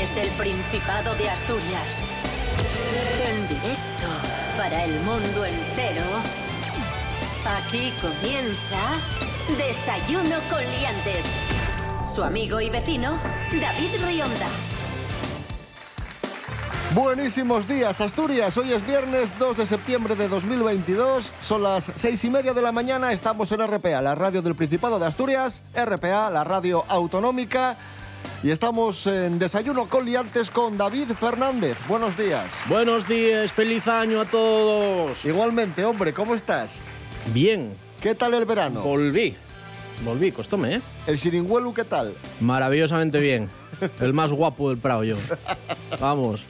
desde 0.00 0.22
el 0.22 0.30
Principado 0.30 1.12
de 1.16 1.28
Asturias. 1.28 2.02
En 3.28 3.48
directo 3.48 4.06
para 4.56 4.84
el 4.84 5.00
mundo 5.00 5.44
entero. 5.44 6.04
Aquí 7.58 7.92
comienza 8.00 8.78
Desayuno 9.56 10.36
con 10.48 10.60
Liantes. 10.60 11.24
Su 12.06 12.22
amigo 12.22 12.60
y 12.60 12.70
vecino, 12.70 13.18
David 13.60 13.90
Rionda. 14.06 14.46
Buenísimos 16.94 17.66
días, 17.66 18.00
Asturias. 18.00 18.56
Hoy 18.56 18.72
es 18.72 18.86
viernes 18.86 19.36
2 19.40 19.56
de 19.56 19.66
septiembre 19.66 20.14
de 20.14 20.28
2022. 20.28 21.32
Son 21.42 21.64
las 21.64 21.90
seis 21.96 22.22
y 22.22 22.30
media 22.30 22.54
de 22.54 22.62
la 22.62 22.70
mañana. 22.70 23.12
Estamos 23.12 23.50
en 23.50 23.66
RPA, 23.66 24.00
la 24.00 24.14
radio 24.14 24.42
del 24.42 24.54
Principado 24.54 25.00
de 25.00 25.06
Asturias. 25.06 25.62
RPA, 25.74 26.30
la 26.30 26.44
radio 26.44 26.84
autonómica. 26.88 27.76
Y 28.42 28.50
estamos 28.50 29.06
en 29.08 29.38
Desayuno 29.38 29.88
con 29.88 30.04
Liantes 30.04 30.50
con 30.50 30.78
David 30.78 31.08
Fernández. 31.18 31.76
Buenos 31.88 32.16
días. 32.16 32.52
Buenos 32.68 33.08
días, 33.08 33.50
feliz 33.52 33.88
año 33.88 34.20
a 34.20 34.24
todos. 34.26 35.24
Igualmente, 35.24 35.84
hombre, 35.84 36.12
¿cómo 36.12 36.34
estás? 36.34 36.80
Bien, 37.34 37.72
¿Qué 38.00 38.14
tal 38.14 38.34
el 38.34 38.44
verano? 38.44 38.80
volví. 38.82 39.34
Volví, 40.04 40.30
costóme, 40.30 40.76
¿eh? 40.76 40.80
¿El 41.08 41.18
Siringuelu 41.18 41.72
qué 41.72 41.84
tal? 41.84 42.14
Maravillosamente 42.40 43.18
bien. 43.18 43.48
El 44.00 44.12
más 44.12 44.30
guapo 44.30 44.68
del 44.68 44.78
Prado, 44.78 45.04
yo. 45.04 45.16
Vamos, 46.00 46.44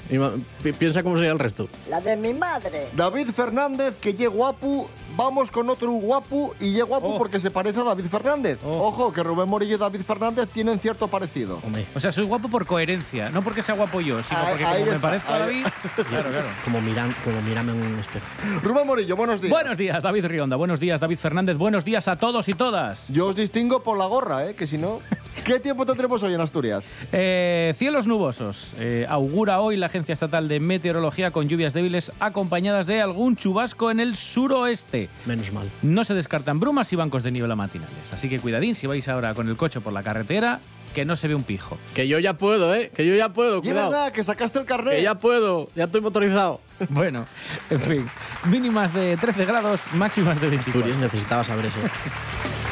pi- 0.62 0.72
piensa 0.72 1.02
cómo 1.02 1.16
sería 1.16 1.30
el 1.32 1.38
resto. 1.38 1.68
La 1.88 2.00
de 2.00 2.16
mi 2.16 2.32
madre. 2.34 2.88
David 2.96 3.28
Fernández, 3.30 3.98
que 3.98 4.14
lle 4.14 4.26
guapo. 4.26 4.90
Vamos 5.16 5.50
con 5.50 5.68
otro 5.68 5.90
guapo 5.90 6.54
y 6.60 6.72
lle 6.74 6.82
guapo 6.82 7.14
Oh. 7.14 7.18
porque 7.18 7.40
se 7.40 7.50
parece 7.50 7.80
a 7.80 7.84
David 7.84 8.04
Fernández. 8.04 8.58
Oh. 8.64 8.86
Ojo, 8.88 9.12
que 9.12 9.22
Rubén 9.24 9.48
Morillo 9.48 9.74
y 9.74 9.78
David 9.78 10.02
Fernández 10.02 10.48
tienen 10.48 10.78
cierto 10.78 11.08
parecido. 11.08 11.58
Hombre, 11.64 11.86
O 11.94 11.98
sea, 12.00 12.12
soy 12.12 12.24
guapo 12.24 12.48
por 12.48 12.66
coherencia, 12.66 13.28
no 13.30 13.42
porque 13.42 13.62
sea 13.62 13.74
guapo 13.74 14.00
yo, 14.00 14.22
sino 14.22 14.38
Ahí- 14.38 14.46
porque 14.50 14.64
ahí 14.64 14.80
como 14.82 14.92
me 14.92 14.98
parezco 15.00 15.32
a 15.32 15.38
David. 15.40 15.66
Claro, 16.08 16.30
claro. 16.30 16.46
como, 16.64 16.80
miran, 16.80 17.14
como 17.24 17.42
mírame 17.42 17.72
en 17.72 17.78
un 17.82 17.98
espejo. 17.98 18.24
Rubén 18.62 18.86
Morillo, 18.86 19.16
buenos 19.16 19.40
días. 19.40 19.50
Buenos 19.50 19.76
días, 19.76 20.02
David 20.04 20.26
Rionda. 20.26 20.54
Buenos 20.56 20.78
días, 20.78 21.00
David 21.00 21.18
Fernández. 21.18 21.56
Buenos 21.56 21.84
días 21.84 22.06
a 22.06 22.16
todos 22.16 22.48
y 22.48 22.52
todas. 22.52 23.08
Yo 23.08 23.26
os 23.26 23.34
distingo 23.34 23.82
por 23.82 23.98
la 23.98 24.06
gorra, 24.06 24.46
¿eh? 24.46 24.47
Que 24.56 24.66
si 24.66 24.78
no... 24.78 25.00
¿Qué 25.44 25.60
tiempo 25.60 25.86
tendremos 25.86 26.22
hoy 26.22 26.34
en 26.34 26.40
Asturias? 26.40 26.92
Eh, 27.12 27.72
cielos 27.76 28.06
nubosos. 28.06 28.72
Eh, 28.78 29.06
augura 29.08 29.60
hoy 29.60 29.76
la 29.76 29.86
Agencia 29.86 30.12
Estatal 30.12 30.48
de 30.48 30.60
Meteorología 30.60 31.30
con 31.30 31.48
lluvias 31.48 31.72
débiles 31.72 32.12
acompañadas 32.20 32.86
de 32.86 33.00
algún 33.00 33.36
chubasco 33.36 33.90
en 33.90 34.00
el 34.00 34.16
suroeste. 34.16 35.08
Menos 35.26 35.52
mal. 35.52 35.70
No 35.82 36.04
se 36.04 36.14
descartan 36.14 36.60
brumas 36.60 36.92
y 36.92 36.96
bancos 36.96 37.22
de 37.22 37.30
niebla 37.30 37.56
matinales. 37.56 38.12
Así 38.12 38.28
que 38.28 38.40
cuidadín 38.40 38.74
si 38.74 38.86
vais 38.86 39.08
ahora 39.08 39.34
con 39.34 39.48
el 39.48 39.56
coche 39.56 39.80
por 39.80 39.92
la 39.92 40.02
carretera, 40.02 40.60
que 40.94 41.04
no 41.04 41.16
se 41.16 41.28
ve 41.28 41.34
un 41.34 41.44
pijo. 41.44 41.78
Que 41.94 42.08
yo 42.08 42.18
ya 42.18 42.34
puedo, 42.34 42.74
¿eh? 42.74 42.90
Que 42.94 43.06
yo 43.06 43.14
ya 43.14 43.32
puedo, 43.32 43.56
es 43.56 43.62
cuidado. 43.62 43.90
verdad 43.90 44.12
que 44.12 44.24
sacaste 44.24 44.58
el 44.58 44.64
carnet. 44.64 44.96
Que 44.96 45.02
ya 45.02 45.14
puedo, 45.14 45.68
ya 45.74 45.84
estoy 45.84 46.00
motorizado. 46.00 46.60
Bueno, 46.90 47.26
en 47.70 47.80
fin. 47.80 48.06
Mínimas 48.44 48.94
de 48.94 49.16
13 49.16 49.44
grados, 49.46 49.80
máximas 49.94 50.40
de 50.40 50.48
24. 50.48 50.80
Asturias, 50.80 50.98
necesitaba 51.12 51.42
saber 51.44 51.66
eso. 51.66 51.78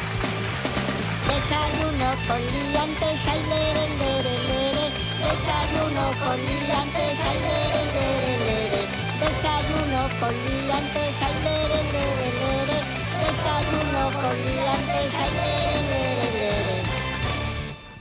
Con 2.25 2.41
liantes, 2.41 3.19
ay, 3.27 3.41
lere, 3.51 3.85
lere, 4.01 4.33
lere. 4.49 4.85
Desayuno 5.21 6.05
con 6.23 6.37
liantes, 6.37 7.19
ay, 7.27 7.37
lere, 7.45 7.81
lere, 7.95 8.33
lere. 8.47 8.81
Desayuno 9.21 10.01
con 10.19 10.33
liantes, 10.33 11.15
ay, 11.27 11.35
lere, 11.45 11.79
lere, 11.93 12.29
lere. 12.41 12.77
Desayuno 13.23 14.03
con 14.17 14.35
liantes, 14.47 15.11
ay, 15.23 15.31
lere, 15.37 15.79
lere, 15.91 16.27
lere. 16.33 16.77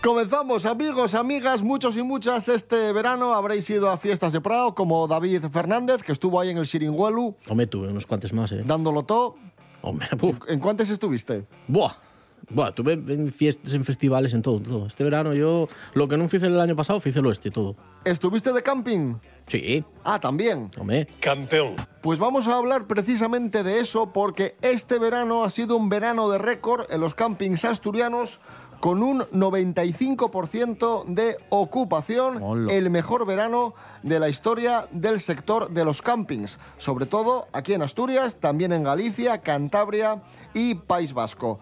Comenzamos, 0.02 0.66
amigos, 0.66 1.14
amigas, 1.14 1.62
muchos 1.62 1.96
y 1.96 2.02
muchas. 2.02 2.48
Este 2.48 2.92
verano 2.92 3.34
habréis 3.34 3.68
ido 3.70 3.90
a 3.90 3.96
fiestas 3.96 4.32
de 4.32 4.40
Prado, 4.40 4.74
como 4.74 5.06
David 5.08 5.46
Fernández, 5.52 6.02
que 6.02 6.12
estuvo 6.12 6.40
ahí 6.40 6.50
en 6.50 6.58
el 6.58 6.66
Siringuelu, 6.66 7.34
Hombre, 7.48 7.66
tuve 7.66 7.88
unos 7.88 8.06
cuantos 8.06 8.32
más, 8.32 8.52
¿eh? 8.52 8.62
dándolo 8.64 9.04
todo. 9.04 9.34
Hombre, 9.82 10.08
puf. 10.18 10.38
¿En 10.48 10.60
cuántos 10.60 10.90
estuviste? 10.90 11.44
Buah. 11.68 12.05
Buah, 12.48 12.72
tuve 12.72 12.92
en 12.92 13.32
fiestas, 13.32 13.72
en 13.74 13.84
festivales, 13.84 14.32
en 14.32 14.40
todo, 14.42 14.60
todo. 14.60 14.86
Este 14.86 15.02
verano 15.02 15.34
yo, 15.34 15.66
lo 15.94 16.06
que 16.06 16.16
no 16.16 16.24
hice 16.26 16.36
el 16.46 16.60
año 16.60 16.76
pasado, 16.76 17.00
hice 17.04 17.20
lo 17.20 17.32
este, 17.32 17.50
todo. 17.50 17.74
¿Estuviste 18.04 18.52
de 18.52 18.62
camping? 18.62 19.14
Sí, 19.48 19.84
Ah, 20.04 20.20
también. 20.20 20.70
hombre. 20.78 21.08
Pues 22.02 22.18
vamos 22.20 22.46
a 22.46 22.56
hablar 22.56 22.86
precisamente 22.86 23.64
de 23.64 23.80
eso 23.80 24.12
porque 24.12 24.54
este 24.62 24.98
verano 25.00 25.42
ha 25.42 25.50
sido 25.50 25.76
un 25.76 25.88
verano 25.88 26.28
de 26.30 26.38
récord 26.38 26.86
en 26.92 27.00
los 27.00 27.14
campings 27.16 27.64
asturianos 27.64 28.40
con 28.78 29.02
un 29.02 29.22
95% 29.32 31.04
de 31.06 31.36
ocupación, 31.48 32.42
Hola. 32.42 32.72
el 32.72 32.90
mejor 32.90 33.26
verano 33.26 33.74
de 34.02 34.20
la 34.20 34.28
historia 34.28 34.86
del 34.92 35.18
sector 35.18 35.70
de 35.70 35.84
los 35.84 36.02
campings, 36.02 36.58
sobre 36.76 37.06
todo 37.06 37.48
aquí 37.52 37.72
en 37.72 37.82
Asturias, 37.82 38.36
también 38.36 38.72
en 38.72 38.84
Galicia, 38.84 39.38
Cantabria 39.42 40.22
y 40.54 40.74
País 40.74 41.12
Vasco. 41.12 41.58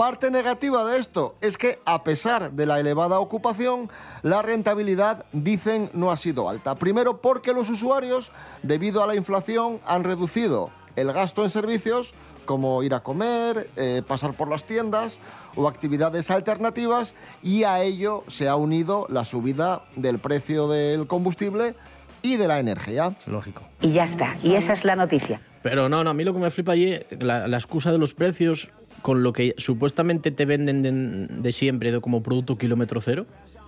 Parte 0.00 0.30
negativa 0.30 0.82
de 0.82 0.98
esto 0.98 1.34
es 1.42 1.58
que 1.58 1.78
a 1.84 2.04
pesar 2.04 2.52
de 2.52 2.64
la 2.64 2.80
elevada 2.80 3.20
ocupación, 3.20 3.90
la 4.22 4.40
rentabilidad, 4.40 5.26
dicen, 5.34 5.90
no 5.92 6.10
ha 6.10 6.16
sido 6.16 6.48
alta. 6.48 6.76
Primero 6.76 7.20
porque 7.20 7.52
los 7.52 7.68
usuarios, 7.68 8.32
debido 8.62 9.02
a 9.02 9.06
la 9.06 9.14
inflación, 9.14 9.78
han 9.84 10.04
reducido 10.04 10.70
el 10.96 11.12
gasto 11.12 11.44
en 11.44 11.50
servicios 11.50 12.14
como 12.46 12.82
ir 12.82 12.94
a 12.94 13.00
comer, 13.00 13.68
eh, 13.76 14.00
pasar 14.08 14.32
por 14.32 14.48
las 14.48 14.64
tiendas 14.64 15.20
o 15.54 15.68
actividades 15.68 16.30
alternativas 16.30 17.12
y 17.42 17.64
a 17.64 17.82
ello 17.82 18.24
se 18.26 18.48
ha 18.48 18.56
unido 18.56 19.06
la 19.10 19.26
subida 19.26 19.82
del 19.96 20.18
precio 20.18 20.66
del 20.66 21.08
combustible 21.08 21.74
y 22.22 22.36
de 22.36 22.48
la 22.48 22.58
energía. 22.58 23.16
Lógico. 23.26 23.64
Y 23.82 23.92
ya 23.92 24.04
está. 24.04 24.34
Y 24.42 24.54
esa 24.54 24.72
es 24.72 24.86
la 24.86 24.96
noticia. 24.96 25.42
Pero 25.62 25.90
no, 25.90 26.02
no, 26.02 26.08
a 26.08 26.14
mí 26.14 26.24
lo 26.24 26.32
que 26.32 26.38
me 26.38 26.50
flipa 26.50 26.72
allí, 26.72 26.98
la, 27.10 27.46
la 27.46 27.58
excusa 27.58 27.92
de 27.92 27.98
los 27.98 28.14
precios 28.14 28.70
con 29.02 29.22
lo 29.22 29.32
que 29.32 29.54
supuestamente 29.58 30.30
te 30.30 30.44
venden 30.44 31.42
de, 31.42 31.52
siempre 31.52 31.92
de 31.92 32.00
como 32.00 32.22
producto 32.22 32.56
kilómetro 32.58 33.00
cero. 33.00 33.26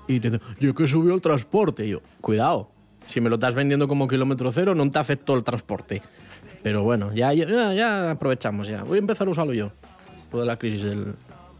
Y 0.08 0.20
te 0.20 0.30
dicen, 0.30 0.46
yo 0.58 0.74
que 0.74 0.86
subió 0.86 1.14
el 1.14 1.20
transporte. 1.22 1.86
Y 1.86 1.90
yo, 1.90 2.00
cuidado, 2.20 2.70
si 3.06 3.20
me 3.20 3.28
lo 3.28 3.36
estás 3.36 3.54
vendiendo 3.54 3.88
como 3.88 4.08
kilómetro 4.08 4.50
cero, 4.52 4.74
no 4.74 4.90
te 4.90 4.98
afectó 4.98 5.34
el 5.34 5.44
transporte. 5.44 6.02
Pero 6.62 6.82
bueno, 6.82 7.12
ya, 7.14 7.32
ya, 7.32 8.10
aprovechamos 8.10 8.66
ya. 8.68 8.82
Voy 8.84 8.96
a 8.96 9.00
empezar 9.00 9.26
a 9.26 9.30
usarlo 9.30 9.52
yo. 9.52 9.70
Toda 10.30 10.44
la 10.44 10.56
crisis 10.58 10.82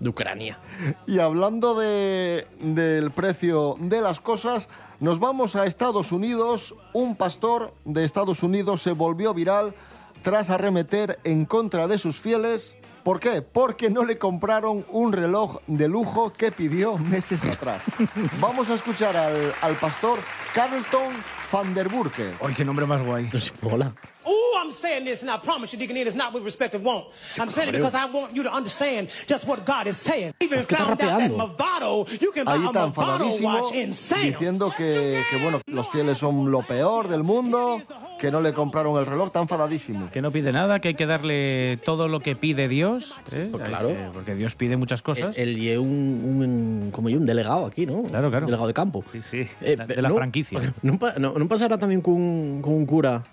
de 0.00 0.08
Ucrania. 0.08 0.58
Y 1.06 1.18
hablando 1.18 1.78
de- 1.78 2.46
del 2.60 3.10
precio 3.10 3.76
de 3.78 4.00
las 4.00 4.20
cosas, 4.20 4.68
nos 5.00 5.18
vamos 5.18 5.56
a 5.56 5.66
Estados 5.66 6.12
Unidos. 6.12 6.74
Un 6.92 7.16
pastor 7.16 7.74
de 7.84 8.04
Estados 8.04 8.42
Unidos 8.42 8.82
se 8.82 8.92
volvió 8.92 9.34
viral 9.34 9.74
tras 10.22 10.50
arremeter 10.50 11.18
en 11.24 11.44
contra 11.44 11.86
de 11.88 11.98
sus 11.98 12.20
fieles. 12.20 12.76
¿Por 13.02 13.18
qué? 13.18 13.42
Porque 13.42 13.90
no 13.90 14.04
le 14.04 14.18
compraron 14.18 14.86
un 14.90 15.12
reloj 15.12 15.58
de 15.66 15.88
lujo 15.88 16.32
que 16.32 16.52
pidió 16.52 16.98
meses 16.98 17.44
atrás. 17.44 17.84
Vamos 18.40 18.70
a 18.70 18.74
escuchar 18.74 19.16
al, 19.16 19.54
al 19.60 19.74
pastor 19.76 20.18
Carlton 20.54 21.12
van 21.52 21.74
der 21.74 21.88
Burke. 21.88 22.34
¡Ay, 22.40 22.54
qué 22.54 22.64
nombre 22.64 22.86
más 22.86 23.02
guay! 23.02 23.28
Mola. 23.60 23.92
Ooh, 24.26 24.56
I'm 24.62 24.72
saying 24.72 25.04
this, 25.04 25.22
and 25.22 25.30
I 25.30 25.36
promise 25.36 25.72
you, 25.72 25.78
Deacon 25.78 25.96
Ian, 25.96 26.06
it's 26.06 26.16
not 26.16 26.32
with 26.32 26.44
respect 26.44 26.74
of 26.74 26.82
want. 26.82 27.04
I'm 27.38 27.50
saying 27.50 27.68
it 27.68 27.72
because 27.72 27.94
I 27.94 28.06
want 28.06 28.34
you 28.34 28.42
to 28.44 28.52
understand 28.52 29.08
just 29.26 29.46
what 29.46 29.64
God 29.66 29.86
is 29.86 29.96
saying. 29.96 30.32
Even 30.40 30.60
Es 30.60 30.66
que 30.66 30.76
está 30.76 30.86
found 30.86 31.02
out 31.02 31.18
that. 31.18 31.30
Movado, 31.30 32.06
you 32.20 32.32
can 32.32 32.44
buy 32.44 32.56
Ahí 32.56 32.64
a 32.64 32.68
está 32.68 32.86
Movado 32.86 33.24
enfadadísimo, 33.24 33.62
watch 33.62 33.74
in 33.74 33.92
Sam's. 33.92 34.22
diciendo 34.22 34.72
que, 34.76 35.22
que, 35.30 35.38
bueno, 35.42 35.60
los 35.66 35.88
fieles 35.90 36.18
son 36.18 36.50
lo 36.50 36.62
peor 36.62 37.08
del 37.08 37.22
mundo, 37.22 37.82
que 38.22 38.30
no 38.30 38.40
le 38.40 38.52
compraron 38.52 38.96
el 39.00 39.04
reloj, 39.04 39.26
está 39.26 39.40
enfadadísimo. 39.40 40.08
Que 40.12 40.22
no 40.22 40.30
pide 40.30 40.52
nada, 40.52 40.78
que 40.78 40.86
hay 40.86 40.94
que 40.94 41.06
darle 41.06 41.76
todo 41.84 42.06
lo 42.06 42.20
que 42.20 42.36
pide 42.36 42.68
Dios. 42.68 43.16
¿eh? 43.32 43.48
Pues 43.50 43.60
claro. 43.64 43.88
que- 43.88 44.10
porque 44.14 44.36
Dios 44.36 44.54
pide 44.54 44.76
muchas 44.76 45.02
cosas. 45.02 45.36
Él 45.36 45.58
y 45.58 45.76
un, 45.76 45.88
un, 45.88 46.90
como 46.92 47.08
yo, 47.08 47.18
un 47.18 47.26
delegado 47.26 47.66
aquí, 47.66 47.84
¿no? 47.84 48.04
Claro, 48.04 48.30
claro. 48.30 48.44
Un 48.46 48.50
delegado 48.52 48.68
de 48.68 48.74
campo. 48.74 49.04
Sí, 49.10 49.22
sí, 49.22 49.48
Eh, 49.60 49.76
la- 49.76 49.88
de 49.88 50.00
la 50.00 50.08
no- 50.08 50.14
franquicia. 50.14 50.60
¿No, 50.82 51.00
no- 51.18 51.32
no 51.36 51.48
pasará 51.48 51.78
también 51.78 52.00
con, 52.00 52.62
con 52.62 52.74
un 52.74 52.86
cura 52.86 53.24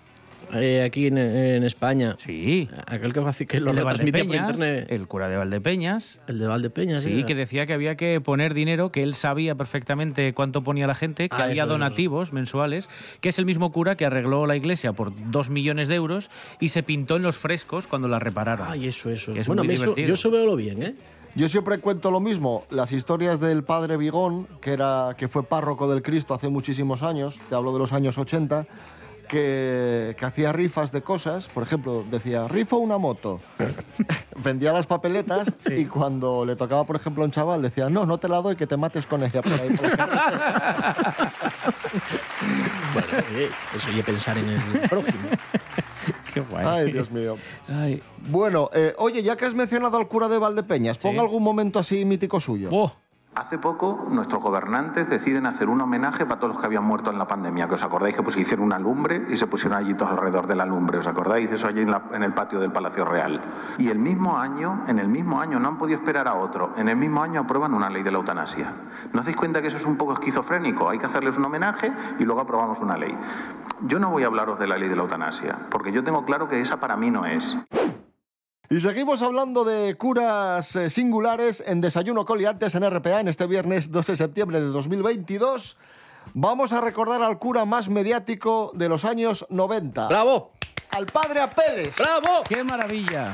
eh, 0.54 0.82
aquí 0.84 1.06
en, 1.06 1.18
en 1.18 1.64
España? 1.64 2.14
Sí. 2.18 2.68
Aquel 2.86 3.12
que, 3.12 3.46
que 3.46 3.60
lo 3.60 3.72
retransmitía 3.72 4.24
por 4.24 4.28
Valdepeñas, 4.36 4.50
internet. 4.50 4.86
el 4.90 5.06
cura 5.08 5.28
de 5.28 5.36
Valdepeñas. 5.36 6.20
El 6.26 6.38
de 6.38 6.46
Valdepeñas. 6.46 7.02
Sí, 7.02 7.18
era. 7.18 7.26
que 7.26 7.34
decía 7.34 7.66
que 7.66 7.72
había 7.72 7.96
que 7.96 8.20
poner 8.20 8.54
dinero, 8.54 8.90
que 8.92 9.02
él 9.02 9.14
sabía 9.14 9.54
perfectamente 9.54 10.32
cuánto 10.34 10.62
ponía 10.62 10.86
la 10.86 10.94
gente, 10.94 11.28
que 11.28 11.34
Ah, 11.36 11.44
había 11.44 11.52
eso, 11.52 11.62
eso, 11.64 11.72
donativos 11.72 12.32
mensuales, 12.32 12.88
que 13.20 13.28
es 13.30 13.38
el 13.38 13.46
mismo 13.46 13.72
cura 13.72 13.96
que 13.96 14.06
arregló 14.06 14.46
la 14.46 14.56
iglesia 14.56 14.92
por 14.92 15.12
dos 15.30 15.50
millones 15.50 15.88
de 15.88 15.94
euros 15.94 16.30
y 16.60 16.68
se 16.70 16.82
pintó 16.82 17.16
en 17.16 17.22
los 17.22 17.36
frescos 17.36 17.86
cuando 17.86 18.08
la 18.08 18.18
repararon. 18.18 18.66
Ay, 18.68 18.86
eso, 18.88 19.10
eso. 19.10 19.34
Es 19.34 19.46
bueno, 19.46 19.64
muy 19.64 19.74
eso- 19.74 19.94
yo 19.96 20.14
eso 20.14 20.30
veo 20.30 20.46
lo 20.46 20.56
bien, 20.56 20.82
¿eh? 20.82 20.94
Yo 21.36 21.48
siempre 21.48 21.78
cuento 21.78 22.10
lo 22.10 22.18
mismo, 22.18 22.64
las 22.70 22.90
historias 22.90 23.38
del 23.38 23.62
padre 23.62 23.96
Vigón, 23.96 24.48
que, 24.60 24.72
era, 24.72 25.14
que 25.16 25.28
fue 25.28 25.44
párroco 25.44 25.88
del 25.88 26.02
Cristo 26.02 26.34
hace 26.34 26.48
muchísimos 26.48 27.04
años, 27.04 27.38
te 27.48 27.54
hablo 27.54 27.72
de 27.72 27.78
los 27.78 27.92
años 27.92 28.18
80, 28.18 28.66
que, 29.30 30.16
que 30.18 30.24
hacía 30.24 30.52
rifas 30.52 30.90
de 30.90 31.02
cosas. 31.02 31.46
Por 31.46 31.62
ejemplo, 31.62 32.04
decía, 32.10 32.48
rifo 32.48 32.78
una 32.78 32.98
moto. 32.98 33.40
Vendía 34.42 34.72
las 34.72 34.86
papeletas 34.86 35.52
y 35.66 35.84
cuando 35.86 36.44
le 36.44 36.56
tocaba, 36.56 36.84
por 36.84 36.96
ejemplo, 36.96 37.22
a 37.22 37.26
un 37.26 37.30
chaval, 37.30 37.62
decía, 37.62 37.88
no, 37.88 38.04
no 38.06 38.18
te 38.18 38.28
la 38.28 38.42
doy, 38.42 38.56
que 38.56 38.66
te 38.66 38.76
mates 38.76 39.06
con 39.06 39.22
ella. 39.22 39.40
por 39.40 39.52
ahí 39.52 39.70
por 39.70 39.88
la 39.88 39.96
carretera". 39.96 41.32
Bueno, 42.92 43.08
oye, 43.30 43.48
eso 43.76 43.90
y 43.92 44.02
pensar 44.02 44.36
en 44.36 44.48
el 44.48 44.88
prójimo. 44.88 45.28
Qué 46.34 46.40
guay. 46.40 46.66
Ay, 46.66 46.92
Dios 46.92 47.10
mío. 47.10 47.36
Ay. 47.68 48.02
Bueno, 48.18 48.68
eh, 48.74 48.94
oye, 48.98 49.22
ya 49.22 49.36
que 49.36 49.44
has 49.46 49.54
mencionado 49.54 49.96
al 49.96 50.08
cura 50.08 50.28
de 50.28 50.38
Valdepeñas, 50.38 50.98
pon 50.98 51.18
algún 51.18 51.42
momento 51.42 51.78
así 51.78 52.04
mítico 52.04 52.40
suyo. 52.40 52.68
Oh, 52.72 52.92
Hace 53.36 53.58
poco 53.58 54.06
nuestros 54.10 54.42
gobernantes 54.42 55.08
deciden 55.08 55.46
hacer 55.46 55.68
un 55.68 55.80
homenaje 55.80 56.26
para 56.26 56.40
todos 56.40 56.54
los 56.54 56.60
que 56.60 56.66
habían 56.66 56.84
muerto 56.84 57.10
en 57.10 57.18
la 57.18 57.28
pandemia. 57.28 57.68
Que 57.68 57.74
os 57.74 57.82
acordáis 57.82 58.16
que 58.16 58.22
pues, 58.24 58.36
hicieron 58.36 58.66
una 58.66 58.78
lumbre 58.78 59.24
y 59.30 59.36
se 59.36 59.46
pusieron 59.46 59.78
allí 59.78 59.94
todos 59.94 60.10
alrededor 60.10 60.48
de 60.48 60.56
la 60.56 60.66
lumbre. 60.66 60.98
¿Os 60.98 61.06
acordáis? 61.06 61.50
Eso 61.50 61.68
allí 61.68 61.80
en, 61.80 61.94
en 62.12 62.22
el 62.24 62.34
patio 62.34 62.58
del 62.58 62.72
Palacio 62.72 63.04
Real. 63.04 63.40
Y 63.78 63.88
el 63.88 64.00
mismo 64.00 64.36
año, 64.36 64.82
en 64.88 64.98
el 64.98 65.08
mismo 65.08 65.40
año, 65.40 65.60
no 65.60 65.68
han 65.68 65.78
podido 65.78 66.00
esperar 66.00 66.26
a 66.26 66.34
otro. 66.34 66.74
En 66.76 66.88
el 66.88 66.96
mismo 66.96 67.22
año 67.22 67.40
aprueban 67.40 67.72
una 67.72 67.88
ley 67.88 68.02
de 68.02 68.10
la 68.10 68.18
eutanasia. 68.18 68.72
¿No 69.12 69.20
os 69.20 69.26
dais 69.26 69.36
cuenta 69.36 69.62
que 69.62 69.68
eso 69.68 69.76
es 69.76 69.86
un 69.86 69.96
poco 69.96 70.12
esquizofrénico? 70.14 70.90
Hay 70.90 70.98
que 70.98 71.06
hacerles 71.06 71.38
un 71.38 71.44
homenaje 71.44 71.92
y 72.18 72.24
luego 72.24 72.40
aprobamos 72.40 72.80
una 72.80 72.96
ley. 72.96 73.16
Yo 73.82 74.00
no 74.00 74.10
voy 74.10 74.24
a 74.24 74.26
hablaros 74.26 74.58
de 74.58 74.66
la 74.66 74.76
ley 74.76 74.88
de 74.88 74.96
la 74.96 75.02
eutanasia, 75.02 75.56
porque 75.70 75.92
yo 75.92 76.02
tengo 76.02 76.24
claro 76.24 76.48
que 76.48 76.60
esa 76.60 76.78
para 76.78 76.96
mí 76.96 77.10
no 77.10 77.24
es. 77.24 77.56
Y 78.72 78.78
seguimos 78.78 79.20
hablando 79.20 79.64
de 79.64 79.96
curas 79.96 80.76
eh, 80.76 80.90
singulares 80.90 81.60
en 81.66 81.80
Desayuno 81.80 82.24
Coliantes 82.24 82.76
en 82.76 82.88
RPA 82.88 83.18
en 83.18 83.26
este 83.26 83.48
viernes 83.48 83.90
12 83.90 84.12
de 84.12 84.16
septiembre 84.16 84.60
de 84.60 84.66
2022. 84.66 85.76
Vamos 86.34 86.72
a 86.72 86.80
recordar 86.80 87.20
al 87.20 87.40
cura 87.40 87.64
más 87.64 87.88
mediático 87.88 88.70
de 88.72 88.88
los 88.88 89.04
años 89.04 89.44
90. 89.48 90.06
¡Bravo! 90.06 90.52
Al 90.90 91.06
padre 91.06 91.40
Apeles. 91.40 91.96
¡Bravo! 91.98 92.44
¡Qué 92.48 92.62
maravilla! 92.62 93.32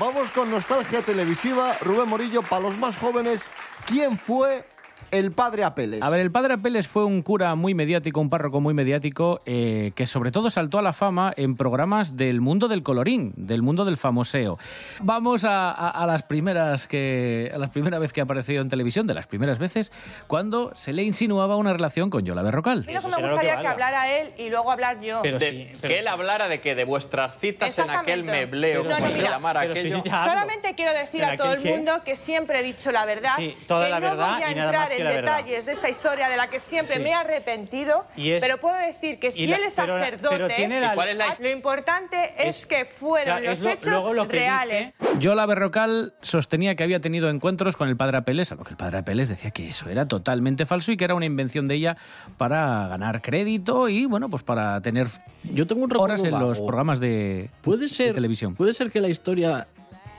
Vamos 0.00 0.30
con 0.30 0.50
nostalgia 0.50 1.02
televisiva. 1.02 1.76
Rubén 1.82 2.08
Morillo, 2.08 2.40
para 2.40 2.62
los 2.62 2.78
más 2.78 2.96
jóvenes, 2.96 3.50
¿quién 3.84 4.16
fue 4.16 4.66
el 5.10 5.32
padre 5.32 5.64
Apeles? 5.64 6.02
A 6.02 6.10
ver, 6.10 6.20
el 6.20 6.30
padre 6.30 6.54
Apeles 6.54 6.88
fue 6.88 7.04
un 7.04 7.22
cura 7.22 7.54
muy 7.54 7.74
mediático, 7.74 8.20
un 8.20 8.30
párroco 8.30 8.60
muy 8.60 8.74
mediático, 8.74 9.40
eh, 9.46 9.92
que 9.94 10.06
sobre 10.06 10.30
todo 10.32 10.50
saltó 10.50 10.78
a 10.78 10.82
la 10.82 10.92
fama 10.92 11.32
en 11.36 11.56
programas 11.56 12.16
del 12.16 12.40
mundo 12.40 12.68
del 12.68 12.82
colorín, 12.82 13.32
del 13.36 13.62
mundo 13.62 13.84
del 13.84 13.96
famoseo. 13.96 14.58
Vamos 15.00 15.44
a, 15.44 15.70
a- 15.70 15.90
a 15.90 16.06
las 16.06 16.22
primeras 16.22 16.86
que, 16.88 17.50
a 17.54 17.58
la 17.58 17.70
primera 17.70 17.98
vez 17.98 18.12
que 18.12 18.20
apareció 18.20 18.60
en 18.60 18.68
televisión, 18.68 19.06
de 19.06 19.14
las 19.14 19.26
primeras 19.26 19.58
veces, 19.58 19.92
cuando 20.26 20.72
se 20.74 20.92
le 20.92 21.02
insinuaba 21.02 21.56
una 21.56 21.72
relación 21.72 22.10
con 22.10 22.24
Yola 22.24 22.42
Berrocal. 22.42 22.84
Mira 22.86 23.00
que 23.00 23.08
me 23.08 23.16
gustaría 23.22 23.58
que 23.58 23.66
hablara 23.66 24.10
él 24.10 24.32
y 24.38 24.50
luego 24.50 24.70
hablar 24.72 25.00
yo. 25.00 25.22
De- 25.22 25.72
que 25.80 25.98
él 25.98 26.08
hablara 26.08 26.48
de 26.48 26.60
que 26.60 26.74
de 26.74 26.84
vuestras 26.84 27.38
citas 27.38 27.78
en 27.78 27.90
aquel 27.90 28.24
mebleo, 28.24 28.82
Pero- 28.82 28.94
como 28.94 29.06
no, 29.06 29.12
se 29.12 29.18
mira, 29.18 29.30
llamara 29.30 29.60
pero 29.60 29.72
aquello. 29.72 30.02
Solamente 30.04 30.74
quiero 30.74 30.92
decir 30.92 31.22
¿En 31.22 31.28
a 31.30 31.36
todo 31.36 31.52
el 31.52 31.62
mundo 31.64 32.02
que 32.04 32.16
siempre 32.16 32.60
he 32.60 32.62
dicho 32.62 32.90
la 32.92 33.04
verdad, 33.04 33.32
Sí, 33.36 33.56
toda 33.66 33.84
que 33.86 33.90
la 33.90 34.00
no 34.00 34.06
verdad 34.10 34.34
voy 34.34 34.42
a 34.42 34.50
y 34.52 34.54
nada 34.54 34.72
más 34.72 34.88
que 34.90 34.93
en 35.00 35.08
detalles 35.08 35.66
de 35.66 35.72
esta 35.72 35.88
historia 35.88 36.28
de 36.28 36.36
la 36.36 36.48
que 36.48 36.60
siempre 36.60 36.96
Sí. 36.96 37.02
me 37.02 37.10
he 37.10 37.14
arrepentido, 37.14 38.06
es- 38.16 38.40
pero 38.42 38.58
puedo 38.58 38.74
decir 38.76 39.18
que 39.18 39.32
si 39.32 39.46
la- 39.46 39.56
él 39.56 39.64
es 39.64 39.74
pero 39.74 39.98
sacerdote, 39.98 40.36
pero 40.36 40.48
tiene 40.48 40.80
la- 40.80 40.92
¿Y 40.92 40.94
cuál 40.94 41.08
es 41.10 41.16
la- 41.16 41.36
lo 41.40 41.50
importante 41.50 42.34
es, 42.48 42.66
que 42.66 42.84
fueron 42.84 43.38
Claro, 43.38 43.50
es 43.52 43.58
los 43.58 43.60
lo- 43.60 43.70
hechos 43.70 43.86
luego 43.88 44.12
lo 44.14 44.26
que 44.28 44.36
reales. 44.38 44.92
Yola 45.18 45.46
Berrocal 45.46 46.14
sostenía 46.20 46.74
que 46.74 46.82
había 46.82 47.00
tenido 47.00 47.28
encuentros 47.30 47.76
con 47.76 47.88
el 47.88 47.96
padre 47.96 48.18
Apeles, 48.18 48.50
a 48.52 48.54
lo 48.56 48.64
que 48.64 48.70
el 48.70 48.76
padre 48.76 48.98
Apeles 48.98 49.28
decía 49.28 49.50
que 49.50 49.68
eso 49.68 49.88
era 49.88 50.06
totalmente 50.08 50.66
falso 50.66 50.92
y 50.92 50.96
que 50.96 51.04
era 51.04 51.14
una 51.14 51.26
invención 51.26 51.68
de 51.68 51.74
ella 51.76 51.96
para 52.38 52.88
ganar 52.88 53.22
crédito 53.22 53.88
y, 53.88 54.06
bueno, 54.06 54.28
pues 54.28 54.42
para 54.42 54.80
tener 54.80 55.06
Yo 55.44 55.66
tengo 55.66 55.84
un 55.84 55.96
horas 55.96 56.22
en 56.24 56.30
los 56.32 56.58
vago. 56.58 56.66
programas 56.66 57.00
de, 57.00 57.50
Puede 57.62 57.86
de 57.86 58.12
televisión. 58.12 58.54
puede 58.54 58.72
ser 58.72 58.90
que 58.90 59.00
la 59.00 59.08
historia 59.08 59.68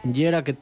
ya 0.04 0.28
era 0.28 0.44
que 0.44 0.56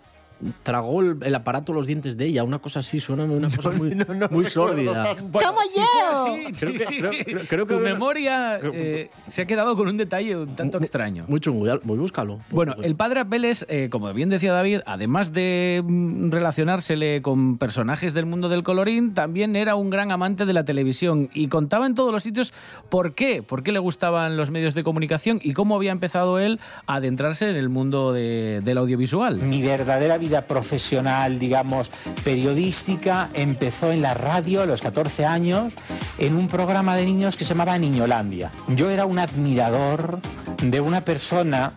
tragó 0.64 1.02
el, 1.02 1.18
el 1.22 1.36
aparato 1.36 1.74
los 1.74 1.88
dientes 1.88 2.18
de 2.18 2.26
ella, 2.26 2.44
una 2.44 2.60
cosa 2.60 2.80
así, 2.80 3.00
suena 3.00 3.24
una 3.24 3.50
cosa 3.50 3.72
muy, 3.72 3.96
muy 4.32 4.46
sórdida. 4.46 5.16
¡Como 5.16 5.60
yo! 5.76 6.52
Creo 6.60 6.74
que, 6.74 6.86
creo, 6.86 7.12
creo- 7.26 7.40
creo 7.48 7.66
que 7.68 7.74
tu 7.76 7.80
memoria 7.80 8.60
eh, 8.62 9.10
se 9.28 9.42
ha 9.44 9.46
quedado 9.46 9.76
con 9.76 9.88
un 9.88 9.98
detalle 9.98 10.36
un 10.38 10.56
tanto 10.56 10.78
extraño. 10.78 11.26
Muy 11.28 11.40
chungo, 11.40 11.66
ya- 11.68 11.80
voy 11.84 11.98
a 11.98 12.02
buscarlo. 12.02 12.40
Bueno, 12.50 12.76
el 12.82 12.96
padre 12.96 13.22
Apeles, 13.22 13.66
eh, 13.70 13.90
como 13.92 14.12
bien 14.14 14.30
decía 14.30 14.54
David, 14.54 14.80
además 14.86 15.34
de 15.34 15.84
mm, 15.86 16.32
relacionársele 16.32 17.22
con 17.22 17.58
personajes 17.58 18.14
del 18.14 18.26
mundo 18.26 18.50
del 18.50 18.64
colorín, 18.64 19.14
también 19.14 19.56
era 19.56 19.76
un 19.76 19.90
gran 19.90 20.12
amante 20.12 20.46
de 20.46 20.54
la 20.54 20.66
televisión 20.66 21.30
y 21.34 21.48
contaba 21.48 21.86
en 21.86 21.96
todos 21.96 22.12
los 22.12 22.24
sitios 22.24 22.54
por 22.90 23.14
qué, 23.14 23.44
por 23.44 23.64
qué 23.64 23.72
le 23.72 23.80
gustaban 23.80 24.38
los 24.38 24.52
medios 24.52 24.74
de 24.76 24.84
comunicación 24.84 25.40
y 25.42 25.54
cómo 25.54 25.76
había 25.76 25.92
empezado 25.92 26.40
él 26.40 26.60
a 26.88 26.96
adentrarse 26.96 27.50
en 27.50 27.56
el 27.56 27.70
mundo 27.70 28.14
de- 28.14 28.62
del 28.64 28.78
audiovisual. 28.78 29.38
Mi 29.38 29.62
verdadera 29.62 30.18
vida 30.18 30.33
profesional, 30.42 31.40
digamos, 31.40 31.92
periodística, 32.24 33.30
empezó 33.34 33.92
en 33.92 34.02
la 34.02 34.14
radio 34.14 34.62
a 34.62 34.66
los 34.66 34.82
14 34.82 35.26
años 35.26 35.74
en 36.18 36.36
un 36.36 36.48
programa 36.48 36.96
de 36.96 37.06
niños 37.06 37.38
que 37.38 37.46
se 37.46 37.50
llamaba 37.50 37.78
Niñolandia. 37.78 38.52
Yo 38.68 38.90
era 38.90 39.06
un 39.06 39.20
admirador 39.20 40.20
de 40.62 40.82
una 40.82 41.06
persona 41.06 41.74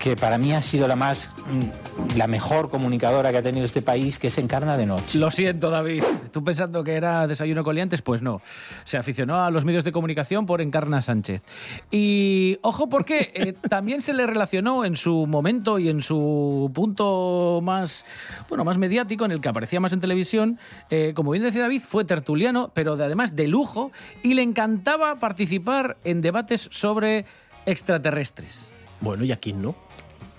que 0.00 0.16
para 0.16 0.38
mí 0.38 0.54
ha 0.54 0.62
sido 0.62 0.88
la 0.88 0.96
más 0.96 1.30
mm, 1.50 2.16
la 2.16 2.26
mejor 2.26 2.70
comunicadora 2.70 3.30
que 3.30 3.36
ha 3.36 3.42
tenido 3.42 3.66
este 3.66 3.82
país, 3.82 4.18
que 4.18 4.28
es 4.28 4.38
Encarna 4.38 4.76
de 4.78 4.86
Noche. 4.86 5.18
Lo 5.18 5.30
siento, 5.30 5.70
David. 5.70 6.02
¿Tú 6.32 6.42
pensando 6.42 6.82
que 6.82 6.94
era 6.94 7.26
desayuno 7.26 7.62
coliantes? 7.62 8.00
Pues 8.00 8.22
no. 8.22 8.40
Se 8.84 8.96
aficionó 8.96 9.44
a 9.44 9.50
los 9.50 9.64
medios 9.64 9.84
de 9.84 9.92
comunicación 9.92 10.46
por 10.46 10.62
Encarna 10.62 11.02
Sánchez. 11.02 11.42
Y 11.90 12.58
ojo 12.62 12.88
porque 12.88 13.30
eh, 13.34 13.52
también 13.68 14.00
se 14.00 14.14
le 14.14 14.26
relacionó 14.26 14.86
en 14.86 14.96
su 14.96 15.26
momento 15.26 15.78
y 15.78 15.90
en 15.90 16.00
su 16.00 16.70
punto 16.74 17.60
más, 17.62 18.06
bueno, 18.48 18.64
más 18.64 18.78
mediático, 18.78 19.26
en 19.26 19.32
el 19.32 19.40
que 19.40 19.50
aparecía 19.50 19.80
más 19.80 19.92
en 19.92 20.00
televisión. 20.00 20.58
eh, 20.88 21.12
como 21.14 21.32
bien 21.32 21.44
decía 21.44 21.62
David, 21.62 21.82
fue 21.86 22.06
tertuliano, 22.06 22.70
pero 22.72 22.96
de, 22.96 23.04
además 23.04 23.36
de 23.36 23.48
lujo, 23.48 23.92
y 24.22 24.32
le 24.32 24.42
encantaba 24.42 25.16
participar 25.16 25.98
en 26.04 26.22
debates 26.22 26.68
sobre 26.72 27.26
extraterrestres. 27.66 28.66
Bueno, 29.00 29.24
y 29.24 29.32
aquí 29.32 29.52
no. 29.52 29.74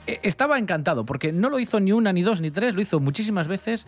Eh, 0.08 0.20
Estaba 0.24 0.58
encantado 0.58 1.06
porque 1.06 1.32
no 1.32 1.50
lo 1.50 1.60
hizo 1.60 1.80
ni 1.80 1.92
una, 1.92 2.14
ni 2.14 2.22
dos, 2.22 2.42
ni 2.42 2.52
tres, 2.52 2.76
lo 2.76 2.82
hizo 2.82 3.00
muchísimas 3.00 3.48
veces 3.48 3.88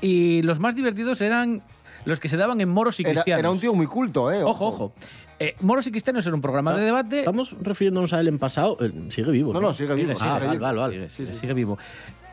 y 0.00 0.42
los 0.42 0.60
más 0.60 0.76
divertidos 0.76 1.20
eran 1.20 1.62
los 2.04 2.20
que 2.20 2.28
se 2.28 2.36
daban 2.36 2.60
en 2.60 2.68
moros 2.68 2.98
y 3.00 3.02
Era, 3.02 3.12
cristianos. 3.12 3.40
era 3.40 3.50
un 3.50 3.60
tío 3.60 3.74
muy 3.74 3.86
culto, 3.86 4.30
¿eh? 4.32 4.42
Ojo, 4.42 4.66
ojo. 4.66 4.92
Eh, 5.40 5.56
moros 5.60 5.86
y 5.86 5.90
cristianos 5.90 6.24
era 6.26 6.34
un 6.34 6.40
programa 6.40 6.74
de 6.74 6.84
debate. 6.84 7.18
Estamos 7.20 7.54
refiriéndonos 7.60 8.12
a 8.12 8.20
él 8.20 8.28
en 8.28 8.38
pasado. 8.38 8.76
Eh, 8.80 8.92
Sigue 9.10 9.30
vivo. 9.32 9.52
No, 9.52 9.60
no, 9.60 9.74
sigue 9.74 9.94
vivo. 9.94 10.14
Sigue, 10.14 10.28
Ah, 10.28 10.36
sigue, 10.36 10.46
vale, 10.46 10.58
vale, 10.60 10.78
vale. 10.80 10.94
sigue, 10.94 11.26
sigue, 11.26 11.34
sigue 11.34 11.54
vivo. 11.54 11.76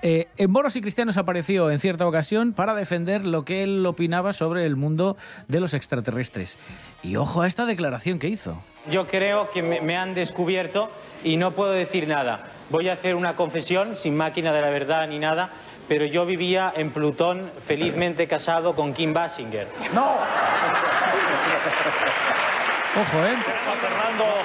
Eh, 0.03 0.27
en 0.37 0.49
Moros 0.49 0.75
y 0.75 0.81
Cristianos 0.81 1.17
apareció 1.17 1.69
en 1.69 1.79
cierta 1.79 2.07
ocasión 2.07 2.53
para 2.53 2.73
defender 2.73 3.23
lo 3.23 3.45
que 3.45 3.61
él 3.61 3.85
opinaba 3.85 4.33
sobre 4.33 4.65
el 4.65 4.75
mundo 4.75 5.15
de 5.47 5.59
los 5.59 5.75
extraterrestres. 5.75 6.57
Y 7.03 7.17
ojo 7.17 7.41
a 7.43 7.47
esta 7.47 7.65
declaración 7.65 8.17
que 8.17 8.27
hizo. 8.27 8.57
Yo 8.89 9.05
creo 9.05 9.51
que 9.51 9.61
me, 9.61 9.79
me 9.81 9.97
han 9.97 10.15
descubierto 10.15 10.89
y 11.23 11.37
no 11.37 11.51
puedo 11.51 11.71
decir 11.71 12.07
nada. 12.07 12.45
Voy 12.71 12.89
a 12.89 12.93
hacer 12.93 13.13
una 13.15 13.35
confesión 13.35 13.95
sin 13.95 14.17
máquina 14.17 14.51
de 14.53 14.61
la 14.61 14.71
verdad 14.71 15.07
ni 15.07 15.19
nada, 15.19 15.49
pero 15.87 16.05
yo 16.05 16.25
vivía 16.25 16.71
en 16.75 16.91
Plutón 16.91 17.49
felizmente 17.67 18.27
casado 18.27 18.75
con 18.75 18.93
Kim 18.93 19.13
Basinger. 19.13 19.67
¡No! 19.93 20.15
Ojo, 22.93 23.25
¿eh? 23.25 23.35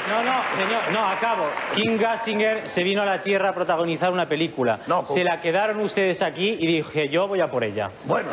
No, 0.08 0.22
no, 0.22 0.32
señor, 0.56 0.92
no, 0.92 1.04
acabo. 1.04 1.46
Kim 1.74 2.00
Basinger 2.00 2.70
se 2.70 2.84
vino 2.84 3.02
a 3.02 3.04
la 3.04 3.22
Tierra 3.22 3.48
a 3.48 3.52
protagonizar 3.52 4.12
una 4.12 4.26
película. 4.26 4.78
se 5.08 5.24
la 5.24 5.40
quedaron 5.40 5.80
ustedes 5.80 6.22
aquí 6.22 6.56
y 6.60 6.66
dije, 6.66 7.08
yo 7.08 7.26
voy 7.26 7.40
a 7.40 7.50
por 7.50 7.64
ella. 7.64 7.90
Bueno, 8.04 8.28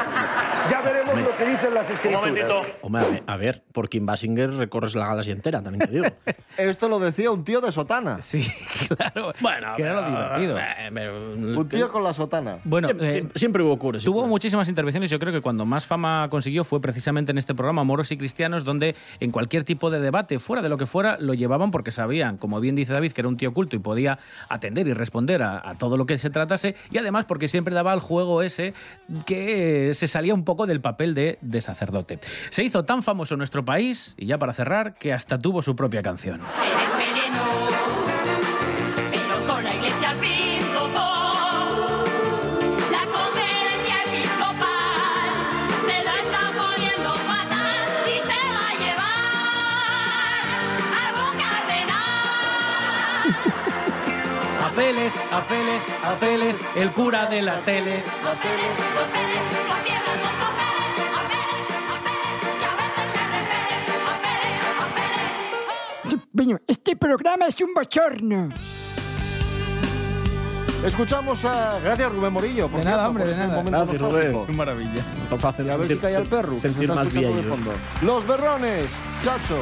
ya 0.70 0.82
veremos 0.82 1.18
lo 1.20 1.36
que 1.36 1.46
dicen 1.46 1.74
las 1.74 1.90
escrituras. 1.90 2.66
Hombre, 2.82 3.02
a 3.04 3.10
ver, 3.10 3.24
a 3.26 3.38
ver, 3.38 3.64
por 3.74 3.90
Kim 3.90 4.06
Basinger 4.06 4.54
recorres 4.54 4.94
la 4.96 5.08
galaxia 5.08 5.34
entera, 5.34 5.64
también 5.64 5.90
te 5.90 5.96
digo. 5.96 6.06
Esto 6.58 6.88
lo 6.88 7.00
decía 7.00 7.32
un 7.32 7.44
tío 7.44 7.60
de 7.60 7.72
sotana. 7.72 8.22
Sí, 8.22 8.48
claro. 8.96 9.34
Bueno, 9.42 9.74
que 9.76 9.82
era 9.82 9.94
lo 9.96 10.06
divertido. 10.08 10.58
Un 11.60 11.70
tío 11.70 11.92
con 11.92 12.04
la 12.04 12.14
sotana. 12.14 12.60
Bueno, 12.64 12.90
Siempre, 12.90 13.10
eh, 13.10 13.12
siempre- 13.14 13.40
siempre 13.40 13.64
hubo 13.64 13.80
cures. 13.80 14.04
Tuvo 14.04 14.28
muchísimas 14.28 14.70
intervenciones. 14.70 15.10
Yo 15.10 15.18
creo 15.18 15.34
que 15.34 15.42
cuando 15.42 15.66
más 15.66 15.88
fama 15.88 16.28
consiguió 16.30 16.64
fue 16.64 16.80
precisamente 16.80 17.32
en 17.32 17.40
este 17.40 17.56
programa 17.56 17.84
Moros 17.84 18.12
y 18.12 18.18
Cristianos, 18.18 18.64
donde 18.64 18.96
en 19.20 19.32
cualquier 19.32 19.64
tipo 19.64 19.90
de 19.90 20.03
debate, 20.04 20.40
fuera 20.40 20.62
de 20.62 20.70
lo 20.70 20.78
que 20.78 20.86
fuera, 20.86 21.18
lo 21.20 21.34
llevaban 21.34 21.72
porque 21.72 21.92
sabían, 21.92 22.38
como 22.38 22.60
bien 22.60 22.76
dice 22.76 22.94
David, 22.94 23.12
que 23.14 23.22
era 23.22 23.28
un 23.28 23.38
tío 23.38 23.54
culto 23.54 23.76
y 23.76 23.80
podía 23.80 24.20
atender 24.50 24.88
y 24.88 24.94
responder 24.94 25.42
a, 25.42 25.76
todo 25.80 25.98
lo 25.98 26.06
que 26.06 26.18
se 26.18 26.30
tratase. 26.30 26.76
Y 26.92 26.98
además 27.00 27.26
porque 27.26 27.48
siempre 27.48 27.74
daba 27.74 27.94
el 27.94 28.00
juego 28.00 28.44
ese 28.44 28.74
que 29.26 29.92
se 29.96 30.08
salía 30.08 30.34
un 30.34 30.44
poco 30.44 30.68
del 30.68 30.82
papel 30.82 31.14
de, 31.14 31.38
de 31.42 31.62
sacerdote. 31.62 32.20
Se 32.52 32.64
hizo 32.64 32.84
tan 32.84 33.02
famoso 33.02 33.34
en 33.34 33.40
nuestro 33.40 33.66
país, 33.66 34.14
y 34.18 34.28
ya 34.28 34.38
para 34.38 34.54
cerrar, 34.54 34.94
que 34.94 35.14
hasta 35.14 35.40
tuvo 35.40 35.62
su 35.62 35.76
propia 35.76 36.02
canción. 36.02 36.42
Apeles, 55.04 55.22
apeles, 55.34 55.84
apeles, 56.02 56.62
el 56.76 56.94
cura 56.94 57.26
de 57.26 57.42
la 57.42 57.60
tele. 57.66 58.02
La 58.24 58.40
tele, 58.40 58.70
la 58.96 59.06
tele. 59.12 59.34
Bueno, 66.32 66.58
este 66.66 66.96
programa 66.96 67.48
es 67.48 67.60
un 67.60 67.74
bochorno. 67.74 68.48
Escuchamos 70.86 71.44
a... 71.44 71.80
Gracias, 71.80 72.10
Rubén 72.10 72.32
Morillo. 72.32 72.70
por 72.70 72.80
De 72.80 72.86
nada, 72.86 72.96
cierto, 72.96 73.10
hombre, 73.10 73.24
por 73.26 73.36
de 73.36 73.42
ese 73.42 73.48
nada. 73.50 73.64
Gracias. 73.86 74.02
Rubén. 74.02 74.46
Qué 74.46 74.54
maravilla. 74.54 75.04
Por 75.30 75.66
Y 75.66 75.70
a 75.70 75.78
ver 75.78 75.88
si 75.90 75.98
cae 75.98 76.16
el 76.16 76.28
perro. 76.28 76.56
que 76.56 76.62
se 76.62 76.70
Sentir 76.70 76.94
más 76.94 77.12
viejo. 77.12 77.58
Los 78.02 78.26
berrones, 78.26 78.90
chacho. 79.20 79.58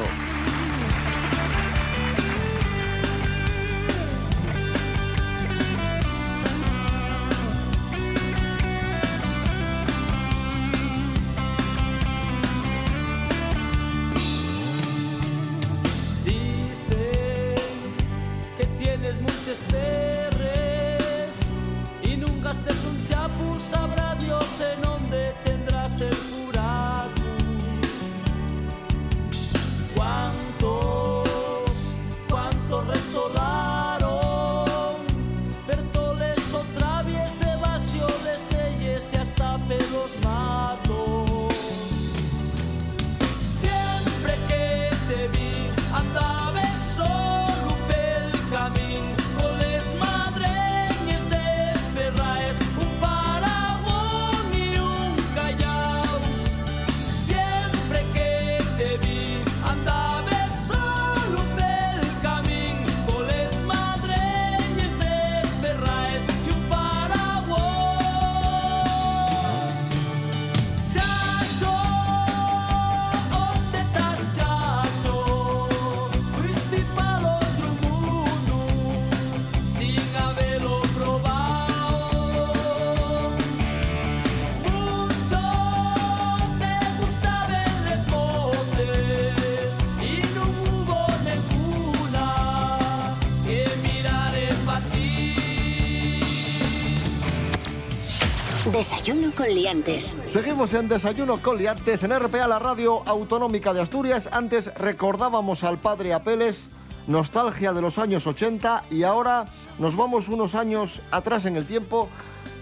Desayuno 98.72 99.36
con 99.36 99.50
liantes. 99.50 100.16
Seguimos 100.28 100.74
en 100.74 100.88
Desayuno 100.88 101.42
con 101.42 101.58
Liantes 101.58 102.04
en 102.04 102.18
RPA, 102.18 102.48
la 102.48 102.58
radio 102.58 103.04
autonómica 103.06 103.74
de 103.74 103.82
Asturias. 103.82 104.30
Antes 104.32 104.74
recordábamos 104.76 105.66
al 105.66 105.78
padre 105.78 106.14
Apeles, 106.14 106.70
nostalgia 107.06 107.74
de 107.74 107.82
los 107.82 107.98
años 107.98 108.26
80 108.28 108.86
y 108.90 109.04
ahora 109.04 109.48
nos 109.78 109.98
vamos 109.98 110.30
unos 110.30 110.56
años 110.56 111.02
atrás 111.12 111.44
en 111.44 111.58
el 111.58 111.66
tiempo 111.66 112.08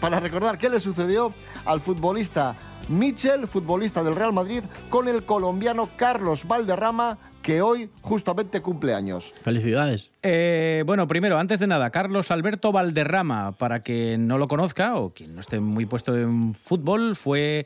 para 0.02 0.20
recordar 0.20 0.58
qué 0.58 0.72
le 0.72 0.80
sucedió 0.80 1.32
al 1.64 1.80
futbolista 1.80 2.58
Michel, 2.88 3.48
futbolista 3.48 4.04
del 4.04 4.16
Real 4.16 4.34
Madrid, 4.34 4.64
con 4.90 5.08
el 5.08 5.24
colombiano 5.26 5.92
Carlos 5.96 6.48
Valderrama, 6.48 7.20
que 7.50 7.64
hoy 7.64 7.90
justamente 8.02 8.62
cumple 8.62 8.94
años. 8.94 9.34
Felicidades. 9.42 10.12
Eh, 10.22 10.84
bueno, 10.86 11.08
primero, 11.08 11.40
antes 11.40 11.60
de 11.60 11.66
nada, 11.66 11.90
Carlos 11.90 12.30
Alberto 12.30 12.72
Valderrama, 12.72 13.54
para 13.54 13.80
quien 13.80 14.28
no 14.28 14.38
lo 14.38 14.48
conozca 14.48 14.96
o 14.98 15.10
quien 15.16 15.34
no 15.34 15.40
esté 15.42 15.60
muy 15.60 15.88
puesto 15.88 16.16
en 16.16 16.54
fútbol, 16.54 17.16
fue 17.16 17.66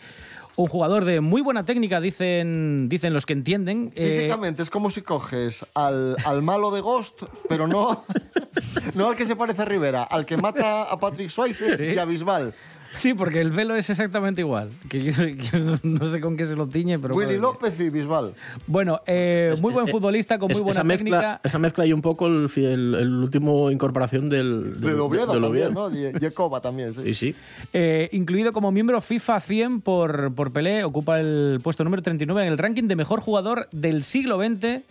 un 0.55 0.67
jugador 0.67 1.03
de 1.03 1.19
muy 1.19 1.41
buena 1.41 1.65
técnica, 1.65 1.99
dicen, 1.99 2.87
dicen 2.87 3.13
los 3.13 3.25
que 3.25 3.33
entienden. 3.33 3.91
Eh, 3.95 4.07
Físicamente 4.09 4.63
es 4.63 4.69
como 4.69 4.89
si 4.89 5.01
coges 5.01 5.65
al, 5.73 6.15
al 6.23 6.41
malo 6.43 6.71
de 6.71 6.79
Ghost, 6.79 7.23
pero 7.49 7.67
no, 7.67 8.05
no 8.93 9.09
al 9.09 9.17
que 9.17 9.25
se 9.25 9.35
parece 9.35 9.63
a 9.63 9.65
Rivera, 9.65 10.03
al 10.03 10.25
que 10.25 10.37
mata 10.37 10.83
a 10.83 10.97
Patrick 10.97 11.29
Swayze 11.29 11.75
Sí. 11.75 11.83
y 11.95 11.97
a 11.97 12.05
Bisbal. 12.05 12.53
Sí, 12.95 13.13
porque 13.13 13.41
el 13.41 13.51
pelo 13.51 13.75
es 13.75 13.89
exactamente 13.89 14.41
igual. 14.41 14.69
Que 14.89 15.03
yo, 15.03 15.13
que 15.15 15.77
no 15.83 16.07
sé 16.07 16.19
con 16.19 16.37
qué 16.37 16.45
se 16.45 16.55
lo 16.55 16.67
tiñe, 16.67 16.99
pero. 16.99 17.15
Willy. 17.15 17.37
López 17.37 17.79
y 17.79 17.89
Bisbal. 17.89 18.33
Bueno, 18.67 19.01
eh, 19.05 19.53
muy 19.61 19.73
buen 19.73 19.87
eh, 19.87 19.91
futbolista 19.91 20.39
con 20.39 20.51
muy 20.51 20.61
buena 20.61 20.71
esa 20.71 20.83
mezcla, 20.83 21.03
técnica. 21.03 21.41
Esa 21.43 21.59
mezcla 21.59 21.85
y 21.85 21.93
un 21.93 22.01
poco 22.01 22.27
el, 22.27 22.49
el, 22.55 22.95
el 22.95 23.13
último 23.15 23.71
incorporación 23.71 24.29
del, 24.29 24.73
del, 24.79 24.81
Del 24.81 24.99
Oviedo 24.99 25.33
del 25.33 25.41
también, 25.41 25.77
Oviedo. 25.77 26.19
Jacoba 26.19 26.61
también, 26.61 26.93
sí. 26.93 27.01
Sí, 27.03 27.13
sí. 27.13 27.35
Eh, 27.73 28.09
incluido 28.11 28.53
como 28.53 28.71
miembro 28.71 29.01
FIFA 29.01 29.39
100 29.39 29.81
por, 29.81 30.33
por 30.33 30.51
Pelé, 30.51 30.83
ocupa 30.83 31.19
el 31.19 31.59
puesto 31.63 31.83
número 31.83 32.01
39 32.01 32.45
en 32.45 32.51
el 32.51 32.57
ranking 32.57 32.83
de 32.83 32.95
mejor 32.95 33.19
jugador 33.19 33.67
del 33.71 34.03
siglo 34.03 34.37
XX. 34.37 34.81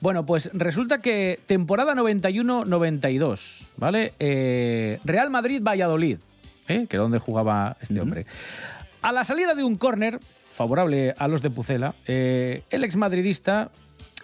Bueno, 0.00 0.26
pues 0.26 0.50
resulta 0.52 1.00
que 1.00 1.40
temporada 1.46 1.94
91-92, 1.94 3.66
¿vale? 3.76 4.12
Eh, 4.18 4.98
Real 5.04 5.30
Madrid-Valladolid, 5.30 6.18
¿eh? 6.68 6.86
que 6.88 6.96
es 6.96 7.00
donde 7.00 7.18
jugaba 7.18 7.76
este 7.80 8.00
hombre. 8.00 8.26
A 9.02 9.12
la 9.12 9.24
salida 9.24 9.54
de 9.54 9.64
un 9.64 9.76
córner 9.76 10.20
favorable 10.48 11.14
a 11.18 11.28
los 11.28 11.42
de 11.42 11.50
Pucela, 11.50 11.94
eh, 12.06 12.62
el 12.70 12.84
exmadridista, 12.84 13.70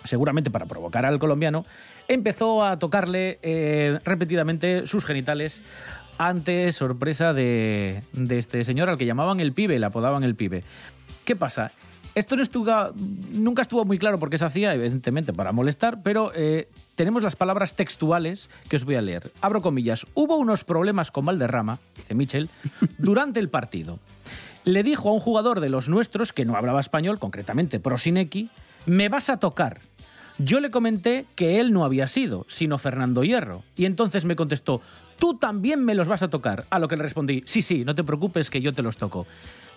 seguramente 0.04 0.50
para 0.50 0.66
provocar 0.66 1.06
al 1.06 1.18
colombiano, 1.18 1.64
empezó 2.06 2.64
a 2.64 2.78
tocarle 2.78 3.38
eh, 3.42 3.98
repetidamente 4.04 4.86
sus 4.86 5.04
genitales 5.04 5.62
ante 6.18 6.70
sorpresa 6.72 7.32
de, 7.32 8.02
de 8.12 8.38
este 8.38 8.64
señor 8.64 8.88
al 8.88 8.98
que 8.98 9.06
llamaban 9.06 9.40
el 9.40 9.52
pibe, 9.52 9.78
le 9.78 9.86
apodaban 9.86 10.24
el 10.24 10.34
pibe. 10.34 10.64
¿Qué 11.24 11.36
pasa? 11.36 11.72
Esto 12.18 12.34
no 12.34 12.42
estuvo, 12.42 12.72
nunca 13.32 13.62
estuvo 13.62 13.84
muy 13.84 13.96
claro 13.96 14.18
por 14.18 14.28
qué 14.28 14.38
se 14.38 14.44
hacía, 14.44 14.74
evidentemente 14.74 15.32
para 15.32 15.52
molestar, 15.52 16.02
pero 16.02 16.32
eh, 16.34 16.68
tenemos 16.96 17.22
las 17.22 17.36
palabras 17.36 17.76
textuales 17.76 18.50
que 18.68 18.74
os 18.74 18.84
voy 18.84 18.96
a 18.96 19.00
leer. 19.00 19.30
Abro 19.40 19.62
comillas. 19.62 20.04
Hubo 20.14 20.36
unos 20.36 20.64
problemas 20.64 21.12
con 21.12 21.26
Valderrama, 21.26 21.78
dice 21.94 22.16
Michel, 22.16 22.50
durante 22.98 23.38
el 23.38 23.50
partido. 23.50 24.00
Le 24.64 24.82
dijo 24.82 25.10
a 25.10 25.12
un 25.12 25.20
jugador 25.20 25.60
de 25.60 25.68
los 25.68 25.88
nuestros 25.88 26.32
que 26.32 26.44
no 26.44 26.56
hablaba 26.56 26.80
español, 26.80 27.20
concretamente 27.20 27.78
Prosineki, 27.78 28.50
me 28.86 29.08
vas 29.08 29.30
a 29.30 29.36
tocar. 29.36 29.78
Yo 30.38 30.58
le 30.58 30.72
comenté 30.72 31.24
que 31.36 31.60
él 31.60 31.72
no 31.72 31.84
había 31.84 32.08
sido, 32.08 32.46
sino 32.48 32.78
Fernando 32.78 33.22
Hierro. 33.22 33.62
Y 33.76 33.84
entonces 33.84 34.24
me 34.24 34.34
contestó, 34.34 34.82
tú 35.20 35.38
también 35.38 35.84
me 35.84 35.94
los 35.94 36.08
vas 36.08 36.24
a 36.24 36.30
tocar. 36.30 36.64
A 36.70 36.80
lo 36.80 36.88
que 36.88 36.96
le 36.96 37.04
respondí, 37.04 37.44
sí, 37.46 37.62
sí, 37.62 37.84
no 37.84 37.94
te 37.94 38.02
preocupes 38.02 38.50
que 38.50 38.60
yo 38.60 38.72
te 38.72 38.82
los 38.82 38.96
toco. 38.96 39.24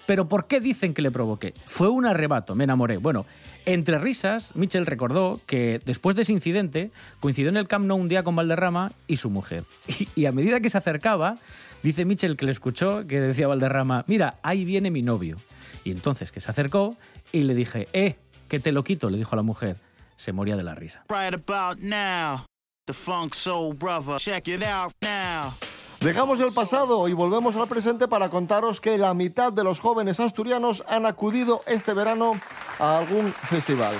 Pero 0.06 0.28
¿por 0.28 0.48
qué 0.48 0.60
dicen 0.60 0.94
que 0.94 1.02
le 1.02 1.12
provoqué? 1.12 1.54
Fue 1.66 1.90
un 1.90 2.06
arrebato, 2.06 2.56
me 2.56 2.64
enamoré. 2.64 2.98
Bueno, 2.98 3.26
entre 3.66 4.00
risas, 4.00 4.56
Mitchell 4.56 4.86
recordó 4.86 5.40
que 5.46 5.80
después 5.86 6.16
de 6.16 6.24
ese 6.24 6.32
incidente 6.32 6.92
coincidió 7.20 7.50
en 7.50 7.58
el 7.58 7.68
Camp 7.68 7.86
Nou 7.86 7.98
un 7.98 8.10
día 8.10 8.24
con 8.24 8.36
Valderrama 8.36 8.92
y 9.08 9.18
su 9.18 9.30
mujer. 9.30 9.64
Y, 9.88 10.08
y 10.16 10.26
a 10.26 10.32
medida 10.32 10.60
que 10.60 10.70
se 10.70 10.78
acercaba, 10.78 11.38
dice 11.84 12.06
Mitchell 12.06 12.36
que 12.38 12.46
le 12.46 12.52
escuchó 12.52 13.06
que 13.08 13.20
decía 13.20 13.48
Valderrama, 13.48 14.04
mira, 14.08 14.40
ahí 14.42 14.66
viene 14.66 14.90
mi 14.92 15.02
novio. 15.02 15.38
Y 15.84 15.92
entonces 15.92 16.32
que 16.32 16.42
se 16.42 16.50
acercó 16.50 16.96
y 17.32 17.42
le 17.42 17.54
dije, 17.56 17.88
eh, 17.94 18.16
que 18.48 18.60
te 18.60 18.72
lo 18.72 18.84
quito, 18.84 19.10
le 19.10 19.18
dijo 19.18 19.34
a 19.34 19.38
la 19.38 19.44
mujer. 19.44 19.78
Se 20.16 20.34
moría 20.34 20.56
de 20.56 20.64
la 20.64 20.76
risa. 20.76 21.04
Right 21.10 21.34
about 21.34 21.80
now, 21.80 22.46
the 22.86 22.94
funk 22.94 23.34
soul 23.34 23.74
brother. 23.74 24.18
Check 24.18 24.48
it 24.48 24.62
out 24.64 24.94
now. 25.02 25.54
Dejamos 26.02 26.40
el 26.40 26.52
pasado 26.52 27.08
y 27.08 27.14
volvemos 27.14 27.56
al 27.56 27.68
presente 27.68 28.08
para 28.08 28.30
contaros 28.30 28.82
que 28.82 28.98
la 28.98 29.14
mitad 29.14 29.54
de 29.54 29.64
los 29.64 29.80
jóvenes 29.80 30.20
asturianos 30.20 30.84
han 30.88 31.06
acudido 31.06 31.62
este 31.68 31.94
verano 31.94 32.42
a 32.80 32.98
algún 32.98 33.32
festival. 33.34 33.94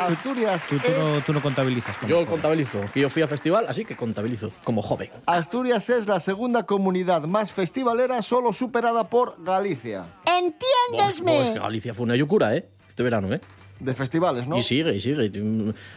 Asturias 0.00 0.66
Tú, 0.70 0.78
tú 0.78 0.90
no, 0.98 1.20
tú 1.20 1.32
no 1.34 1.42
contabilizas. 1.42 1.98
Yo 2.06 2.16
joven. 2.16 2.26
contabilizo. 2.26 2.80
Y 2.94 3.00
yo 3.00 3.10
fui 3.10 3.20
a 3.20 3.28
festival, 3.28 3.66
así 3.68 3.84
que 3.84 3.94
contabilizo. 3.94 4.50
Como 4.64 4.80
joven. 4.80 5.10
Asturias 5.26 5.90
es 5.90 6.06
la 6.06 6.18
segunda 6.18 6.62
comunidad 6.64 7.24
más 7.24 7.52
festivalera, 7.52 8.22
solo 8.22 8.54
superada 8.54 9.10
por 9.10 9.36
Galicia. 9.44 10.06
Es 10.24 10.32
¡Entiéndesme! 10.32 11.52
que 11.52 11.58
Galicia 11.58 11.92
fue 11.92 12.04
una 12.04 12.16
yucura, 12.16 12.56
¿eh? 12.56 12.66
Este 12.88 13.02
verano, 13.02 13.30
¿eh? 13.34 13.40
De 13.80 13.92
festivales, 13.94 14.46
¿no? 14.48 14.56
Y 14.56 14.62
sigue, 14.62 14.94
y 14.96 15.00
sigue. 15.00 15.30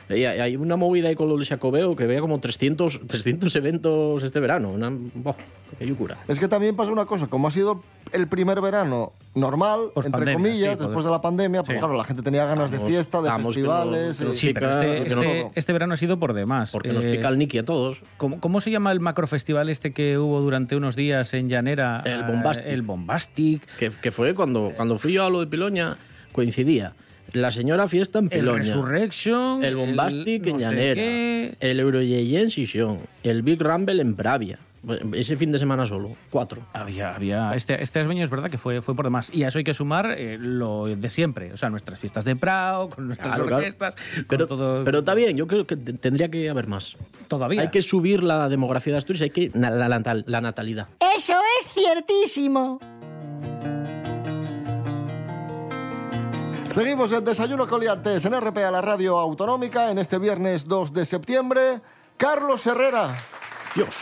Y 0.10 0.24
hay- 0.26 0.56
una 0.58 0.76
movida 0.76 1.08
ahí 1.10 1.16
con 1.16 1.30
del 1.30 1.46
Jacobeo 1.46 1.96
que 1.96 2.06
vea 2.06 2.20
como 2.20 2.40
300, 2.40 3.00
300 3.08 3.56
eventos 3.56 4.22
este 4.24 4.40
verano. 4.40 4.70
Una, 4.70 4.90
boh, 4.92 5.36
qué 5.78 5.86
locura. 5.86 6.18
Es 6.28 6.40
que 6.40 6.48
también 6.48 6.76
pasa 6.76 6.92
una 6.92 7.06
cosa, 7.06 7.28
como 7.28 7.48
ha 7.48 7.52
sido 7.52 7.82
el 8.12 8.28
primer 8.28 8.60
verano 8.60 9.14
normal, 9.36 9.92
entre 9.96 10.12
pandemia, 10.12 10.34
comillas, 10.34 10.78
sí, 10.78 10.84
después 10.86 11.06
de 11.06 11.12
la 11.12 11.22
pandemia, 11.22 11.64
pues 11.64 11.76
Sí. 11.78 11.80
claro, 11.80 11.96
la 11.96 12.04
gente 12.04 12.22
tenía 12.24 12.46
ganas 12.46 12.72
de 12.72 12.80
fiesta, 12.80 13.22
de 13.22 13.32
festivales. 13.44 14.20
lo 14.20 14.32
eh, 14.32 14.36
Sí, 14.36 14.52
pero 14.54 14.70
este, 14.70 14.98
este- 15.08 15.52
este 15.56 15.74
verano 15.74 15.94
ha 15.94 15.98
sido 15.98 16.20
por 16.20 16.34
demás. 16.34 16.72
Porque 16.72 16.92
nos 16.92 17.06
Eh, 17.06 17.12
pica 17.12 17.30
el 17.30 17.38
Niki 17.38 17.60
a 17.60 17.66
todos. 17.66 18.02
¿Cómo, 18.18 18.40
cómo 18.42 18.60
se 18.62 18.72
llama 18.72 18.92
el 18.92 19.00
macrofestival 19.00 19.70
este 19.70 19.94
que 19.94 20.18
hubo 20.18 20.42
durante 20.42 20.76
unos 20.76 20.96
días 20.96 21.34
en 21.34 21.48
Llanera? 21.50 22.02
El 22.06 22.24
Ah, 22.24 22.28
Bombastic. 22.28 22.66
El 22.68 22.82
Bombastic. 22.82 23.66
Que, 23.78 23.90
que 23.90 24.12
fue 24.12 24.34
cuando, 24.36 24.74
cuando 24.76 24.98
fui 24.98 25.14
yo 25.14 25.24
a 25.24 25.30
lo 25.30 25.40
de 25.40 25.48
Piloña, 25.48 25.98
coincidía. 26.34 26.96
La 27.34 27.52
señora 27.52 27.88
fiesta 27.88 28.20
en 28.20 28.26
El 28.26 28.40
Piloña. 28.40 28.58
Resurrection. 28.60 29.64
El 29.64 29.76
Bombastic 29.76 30.44
el 30.44 30.48
en 30.48 30.54
no 30.54 30.60
sé 30.60 30.66
Llanera. 30.66 30.96
qué. 30.96 31.56
El 31.60 31.80
Euroyeye 31.80 32.42
en 32.42 32.50
Sisión. 32.52 33.00
El 33.24 33.42
Big 33.44 33.62
Rumble 33.62 34.02
en 34.02 34.16
Pravia. 34.16 34.60
Ese 35.14 35.36
fin 35.36 35.52
de 35.52 35.58
semana 35.58 35.86
solo. 35.86 36.12
Cuatro. 36.30 36.62
Había, 36.72 37.14
había. 37.14 37.52
Este, 37.54 37.84
este 37.84 38.00
año 38.00 38.24
es 38.24 38.30
verdad 38.30 38.50
que 38.50 38.58
fue, 38.58 38.82
fue 38.82 38.96
por 38.96 39.04
demás. 39.04 39.30
Y 39.34 39.44
a 39.44 39.50
eso 39.50 39.58
hay 39.58 39.66
que 39.66 39.74
sumar 39.74 40.16
eh, 40.18 40.38
lo 40.40 40.86
de 40.86 41.10
siempre. 41.10 41.52
O 41.52 41.58
sea, 41.58 41.70
nuestras 41.70 42.00
fiestas 42.00 42.24
de 42.24 42.38
Prado, 42.38 42.90
con 42.90 43.08
nuestras 43.08 43.28
Claro, 43.28 43.44
claro. 43.46 43.58
orquestas. 43.58 43.96
con 43.96 44.26
Pero, 44.30 44.48
todo. 44.48 44.86
pero 44.86 45.00
está 45.00 45.16
bien, 45.16 45.36
yo 45.36 45.48
creo 45.48 45.68
que 45.68 45.76
te- 45.76 45.92
tendría 45.94 46.30
que 46.32 46.50
haber 46.50 46.68
más. 46.68 46.96
Todavía. 47.28 47.60
Hay 47.62 47.68
que 47.72 47.82
subir 47.82 48.24
la 48.24 48.48
demografía 48.48 48.94
de 48.94 49.00
Asturias, 49.00 49.24
hay 49.24 49.32
que 49.32 49.52
la, 49.54 49.90
natal- 49.90 50.24
la 50.28 50.40
natalidad. 50.40 50.88
Eso 51.18 51.34
es 51.60 51.70
ciertísimo. 51.74 52.80
Seguimos 56.80 57.12
en 57.12 57.26
Desayuno 57.26 57.68
Coliantes 57.68 58.24
en 58.24 58.40
RPA, 58.40 58.72
la 58.72 58.80
radio 58.80 59.20
autonómica, 59.20 59.92
en 59.92 60.00
este 60.00 60.18
viernes 60.18 60.66
2 60.66 60.94
de 60.94 61.06
septiembre. 61.06 61.82
Carlos 62.16 62.66
Herrera. 62.66 63.18
Dios. 63.76 63.98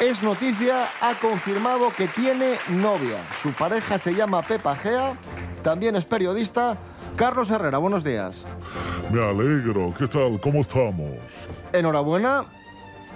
Es 0.00 0.20
noticia, 0.20 0.88
ha 1.00 1.14
confirmado 1.20 1.92
que 1.96 2.08
tiene 2.08 2.56
novia. 2.68 3.22
Su 3.40 3.52
pareja 3.52 3.96
se 3.96 4.12
llama 4.12 4.42
Pepa 4.42 4.74
Gea, 4.74 5.16
también 5.62 5.94
es 5.94 6.04
periodista. 6.04 6.76
Carlos 7.14 7.48
Herrera, 7.48 7.78
buenos 7.78 8.02
días. 8.02 8.44
Me 9.12 9.24
alegro. 9.24 9.94
¿Qué 9.96 10.08
tal? 10.08 10.40
¿Cómo 10.40 10.62
estamos? 10.62 11.14
Enhorabuena. 11.72 12.44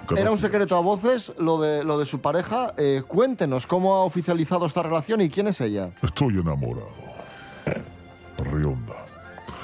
Gracias. 0.03 0.19
Era 0.21 0.31
un 0.31 0.37
secreto 0.37 0.77
a 0.77 0.79
voces 0.79 1.33
lo 1.37 1.59
de, 1.59 1.83
lo 1.83 1.99
de 1.99 2.05
su 2.05 2.21
pareja. 2.21 2.73
Eh, 2.77 3.03
cuéntenos 3.05 3.67
cómo 3.67 3.93
ha 3.93 4.05
oficializado 4.05 4.65
esta 4.65 4.83
relación 4.83 5.19
y 5.19 5.29
quién 5.29 5.47
es 5.47 5.59
ella. 5.59 5.89
Estoy 6.01 6.35
enamorado. 6.35 6.87
Rionda. 8.43 8.93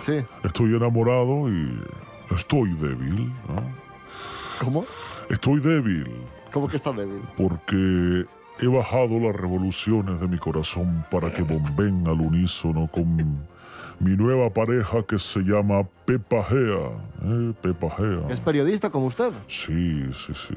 Sí. 0.01 0.24
Estoy 0.44 0.75
enamorado 0.75 1.50
y 1.50 1.80
estoy 2.36 2.72
débil. 2.74 3.32
¿no? 3.48 3.63
¿Cómo? 4.63 4.86
Estoy 5.30 5.60
débil 5.60 6.08
¿Cómo 6.51 6.68
que 6.68 6.75
está 6.75 6.92
débil? 6.92 7.22
porque 7.38 8.25
he 8.60 8.68
bajado 8.68 9.20
las 9.20 9.36
revoluciones 9.36 10.20
de 10.20 10.28
mi 10.28 10.38
corazón 10.38 11.06
para 11.10 11.32
que 11.32 11.42
bomben 11.42 12.08
al 12.08 12.20
unísono 12.22 12.88
con 12.88 13.16
mi 14.00 14.18
nueva 14.18 14.50
pareja 14.51 15.04
que 15.04 15.18
se 15.20 15.40
llama 15.42 15.84
Pepa 16.06 16.44
Gea. 16.44 16.90
¿eh? 17.24 17.54
Pepa 17.62 17.90
Gea. 17.98 18.22
Es 18.30 18.40
periodista 18.40 18.90
como 18.90 19.06
usted. 19.06 19.32
Sí, 19.48 20.04
sí, 20.13 20.34
sí. 20.34 20.56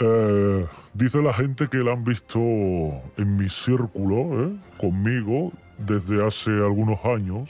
Eh, 0.00 0.66
dice 0.94 1.20
la 1.22 1.32
gente 1.32 1.68
que 1.68 1.78
la 1.78 1.92
han 1.92 2.04
visto 2.04 2.38
en 2.38 3.36
mi 3.36 3.48
círculo, 3.48 4.42
¿eh? 4.44 4.56
conmigo, 4.78 5.52
desde 5.78 6.24
hace 6.26 6.50
algunos 6.50 7.02
años, 7.04 7.48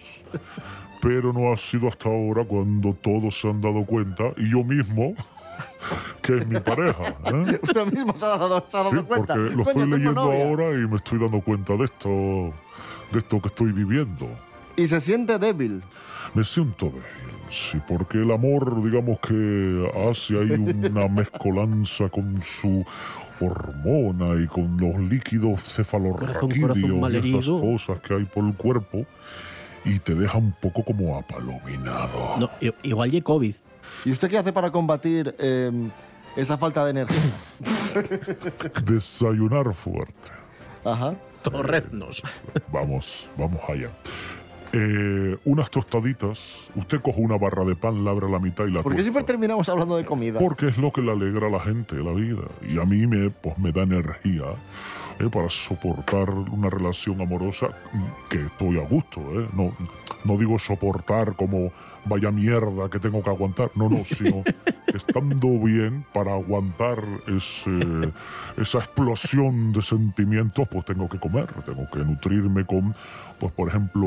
pero 1.00 1.32
no 1.32 1.52
ha 1.52 1.56
sido 1.56 1.88
hasta 1.88 2.08
ahora 2.08 2.44
cuando 2.44 2.92
todos 2.94 3.38
se 3.40 3.48
han 3.48 3.60
dado 3.60 3.84
cuenta, 3.84 4.24
y 4.36 4.50
yo 4.50 4.62
mismo, 4.64 5.14
que 6.22 6.38
es 6.38 6.46
mi 6.46 6.60
pareja. 6.60 7.02
¿eh? 7.26 7.58
Usted 7.62 7.86
mismo 7.92 8.14
se 8.16 8.24
ha 8.24 8.36
dado, 8.36 8.64
se 8.68 8.76
ha 8.76 8.82
dado 8.84 8.90
Sí, 8.90 9.02
cuenta. 9.06 9.34
porque 9.34 9.56
lo 9.56 9.62
estoy 9.62 9.86
leyendo 9.88 10.20
ahora 10.20 10.70
y 10.72 10.86
me 10.86 10.96
estoy 10.96 11.18
dando 11.18 11.40
cuenta 11.40 11.74
de 11.76 11.84
esto, 11.84 12.08
de 13.12 13.18
esto 13.18 13.40
que 13.40 13.48
estoy 13.48 13.72
viviendo. 13.72 14.28
Y 14.76 14.86
se 14.86 15.00
siente 15.00 15.38
débil. 15.38 15.82
Me 16.34 16.44
siento 16.44 16.86
débil, 16.86 17.02
sí, 17.50 17.80
porque 17.88 18.18
el 18.18 18.30
amor, 18.30 18.82
digamos 18.84 19.18
que 19.20 19.90
hace 20.10 20.38
ahí 20.38 20.50
una 20.52 21.08
mezcolanza 21.08 22.08
con 22.10 22.40
su 22.42 22.84
hormona 23.40 24.40
y 24.40 24.46
con 24.46 24.76
los 24.78 24.98
líquidos 24.98 25.74
cefalorraquídeos 25.74 26.76
y 26.78 27.36
esas 27.36 27.46
cosas 27.46 28.00
que 28.00 28.14
hay 28.14 28.24
por 28.24 28.44
el 28.44 28.54
cuerpo 28.54 29.06
y 29.84 29.98
te 29.98 30.14
deja 30.14 30.38
un 30.38 30.52
poco 30.52 30.84
como 30.84 31.16
apalominado. 31.18 32.38
No, 32.38 32.50
igual 32.82 33.10
de 33.10 33.22
COVID. 33.22 33.54
¿Y 34.04 34.10
usted 34.10 34.28
qué 34.28 34.38
hace 34.38 34.52
para 34.52 34.70
combatir 34.70 35.34
eh, 35.38 35.70
esa 36.36 36.58
falta 36.58 36.84
de 36.84 36.90
energía? 36.90 37.32
Desayunar 38.84 39.72
fuerte. 39.72 40.30
Ajá. 40.84 41.14
Torreznos. 41.42 42.22
Vamos, 42.72 43.28
vamos 43.36 43.60
allá. 43.68 43.90
Eh, 44.72 45.36
unas 45.46 45.70
tostaditas. 45.70 46.70
Usted 46.74 47.00
coge 47.00 47.20
una 47.22 47.38
barra 47.38 47.64
de 47.64 47.74
pan, 47.74 48.04
la 48.04 48.10
abre 48.10 48.26
a 48.26 48.30
la 48.30 48.38
mitad 48.38 48.66
y 48.66 48.70
la 48.70 48.82
Porque 48.82 48.96
tuesta. 48.98 49.02
siempre 49.12 49.22
terminamos 49.24 49.68
hablando 49.68 49.96
de 49.96 50.04
comida. 50.04 50.38
Porque 50.38 50.66
es 50.68 50.76
lo 50.78 50.92
que 50.92 51.00
le 51.00 51.12
alegra 51.12 51.46
a 51.46 51.50
la 51.50 51.60
gente 51.60 51.96
la 51.96 52.12
vida. 52.12 52.42
Y 52.68 52.78
a 52.78 52.84
mí 52.84 53.06
me, 53.06 53.30
pues, 53.30 53.56
me 53.58 53.72
da 53.72 53.82
energía 53.82 54.44
eh, 55.20 55.28
para 55.32 55.48
soportar 55.48 56.30
una 56.30 56.68
relación 56.68 57.20
amorosa 57.20 57.68
que 58.28 58.44
estoy 58.44 58.78
a 58.78 58.82
gusto. 58.86 59.20
eh. 59.40 59.48
No, 59.54 59.72
no 60.24 60.36
digo 60.36 60.58
soportar 60.58 61.34
como 61.34 61.72
vaya 62.04 62.30
mierda 62.30 62.90
que 62.90 62.98
tengo 62.98 63.22
que 63.22 63.30
aguantar. 63.30 63.70
No, 63.74 63.88
no, 63.88 64.04
sino 64.04 64.42
estando 64.94 65.58
bien 65.58 66.04
para 66.12 66.32
aguantar 66.34 67.02
ese- 67.26 68.12
esa 68.56 68.78
explosión 68.78 69.72
de 69.72 69.82
sentimientos, 69.82 70.66
pues 70.68 70.84
tengo 70.84 71.08
que 71.08 71.18
comer. 71.18 71.46
Tengo 71.64 71.88
que 71.90 72.00
nutrirme 72.00 72.64
con, 72.64 72.94
pues 73.38 73.52
por 73.52 73.68
ejemplo, 73.68 74.06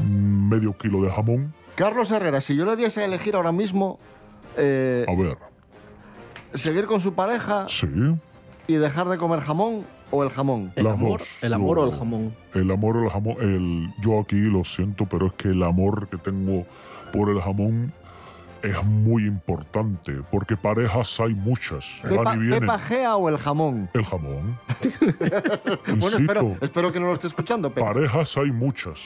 medio 0.00 0.76
kilo 0.76 1.02
de 1.02 1.10
jamón. 1.10 1.52
Carlos 1.76 2.10
Herrera, 2.10 2.40
si 2.40 2.54
yo 2.56 2.64
le 2.66 2.76
diese 2.76 3.02
a 3.02 3.04
elegir 3.04 3.34
ahora 3.36 3.52
mismo 3.52 3.98
eh, 4.56 5.04
A 5.08 5.14
ver, 5.20 5.36
seguir 6.54 6.86
con 6.86 7.00
su 7.00 7.14
pareja 7.14 7.66
sí. 7.68 7.88
y 8.68 8.74
dejar 8.74 9.08
de 9.08 9.18
comer 9.18 9.40
jamón 9.40 9.84
o 10.12 10.22
el 10.22 10.30
jamón. 10.30 10.70
Las 10.76 11.00
dos. 11.00 11.42
el 11.42 11.52
amor 11.52 11.80
o 11.80 11.84
el 11.86 11.92
jamón. 11.98 12.34
El 12.54 12.70
amor 12.70 12.96
o 12.98 13.04
el 13.04 13.10
jamón. 13.10 13.36
El, 13.40 13.88
yo 14.00 14.20
aquí 14.20 14.36
lo 14.36 14.62
siento, 14.62 15.06
pero 15.06 15.26
es 15.26 15.32
que 15.32 15.48
el 15.48 15.62
amor 15.64 16.08
que 16.08 16.16
tengo 16.18 16.64
por 17.12 17.30
el 17.30 17.40
jamón 17.40 17.92
es 18.64 18.82
muy 18.84 19.26
importante, 19.26 20.20
porque 20.30 20.56
parejas 20.56 21.20
hay 21.20 21.34
muchas. 21.34 21.84
Pepa. 22.02 22.34
Pepa 22.34 22.78
Gea 22.78 23.16
o 23.16 23.28
el 23.28 23.36
jamón. 23.38 23.88
El 23.94 24.04
jamón. 24.04 24.58
Bueno, 25.96 26.16
espero, 26.18 26.56
espero 26.60 26.92
que 26.92 27.00
no 27.00 27.06
lo 27.06 27.12
esté 27.12 27.26
escuchando, 27.28 27.70
Pepa. 27.72 27.92
parejas 27.92 28.36
hay 28.36 28.50
muchas. 28.50 28.98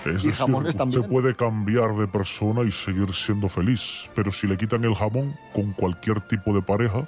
Es 0.00 0.06
Y 0.06 0.10
decir, 0.28 0.34
jamones 0.34 0.76
también. 0.76 1.04
puede 1.04 1.34
cambiar 1.34 1.94
de 1.94 2.06
persona 2.06 2.62
y 2.62 2.70
seguir 2.72 3.12
siendo 3.14 3.48
feliz, 3.48 4.10
pero 4.14 4.30
si 4.32 4.46
le 4.46 4.56
quitan 4.56 4.84
el 4.84 4.94
jamón 4.94 5.34
con 5.54 5.72
cualquier 5.72 6.20
tipo 6.22 6.54
de 6.54 6.60
pareja, 6.60 7.06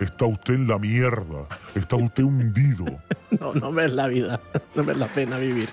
está 0.00 0.26
usted 0.26 0.54
en 0.54 0.68
la 0.68 0.78
mierda, 0.78 1.46
está 1.74 1.96
usted 1.96 2.24
hundido. 2.24 2.84
No, 3.40 3.52
no 3.52 3.70
ves 3.70 3.92
la 3.92 4.08
vida. 4.08 4.40
No 4.74 4.82
ves 4.82 4.96
la 4.96 5.06
pena 5.06 5.36
vivir. 5.36 5.68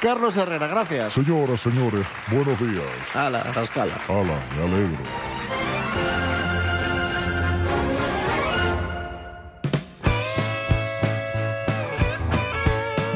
Carlos 0.00 0.36
Herrera, 0.36 0.68
gracias. 0.68 1.12
Señoras, 1.12 1.60
señores, 1.60 2.06
buenos 2.30 2.58
días. 2.60 2.84
A 3.16 3.28
la 3.28 3.42
rascala. 3.42 3.92
Hala, 4.08 4.38
me 4.56 4.62
alegro. 4.62 4.96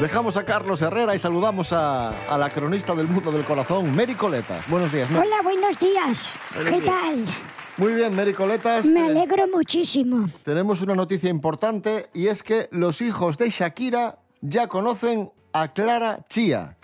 Dejamos 0.01 0.35
a 0.35 0.43
Carlos 0.43 0.81
Herrera 0.81 1.15
y 1.15 1.19
saludamos 1.19 1.71
a, 1.71 2.09
a 2.27 2.37
la 2.37 2.49
cronista 2.49 2.93
del 2.93 3.07
mundo 3.07 3.31
del 3.31 3.45
corazón, 3.45 3.95
Mary 3.95 4.13
Coletas. 4.13 4.67
Buenos 4.67 4.91
días, 4.91 5.09
Mary. 5.09 5.25
Hola, 5.25 5.41
buenos 5.41 5.79
días. 5.79 6.33
¿Qué 6.53 6.81
tal? 6.81 7.23
Muy 7.77 7.93
bien, 7.93 8.15
Mary 8.15 8.33
Coletas. 8.33 8.85
Me 8.85 9.01
Eh, 9.01 9.03
alegro 9.03 9.47
muchísimo. 9.47 10.27
tenemos 10.43 10.81
una 10.81 10.95
noticia 10.95 11.29
importante 11.29 12.07
y 12.13 12.27
es 12.27 12.41
que 12.41 12.69
los 12.71 13.01
hijos 13.01 13.37
de 13.37 13.49
Shakira 13.49 14.19
ya 14.41 14.67
conocen 14.67 15.31
a 15.51 15.73
Clara 15.73 16.25
Chía. 16.29 16.77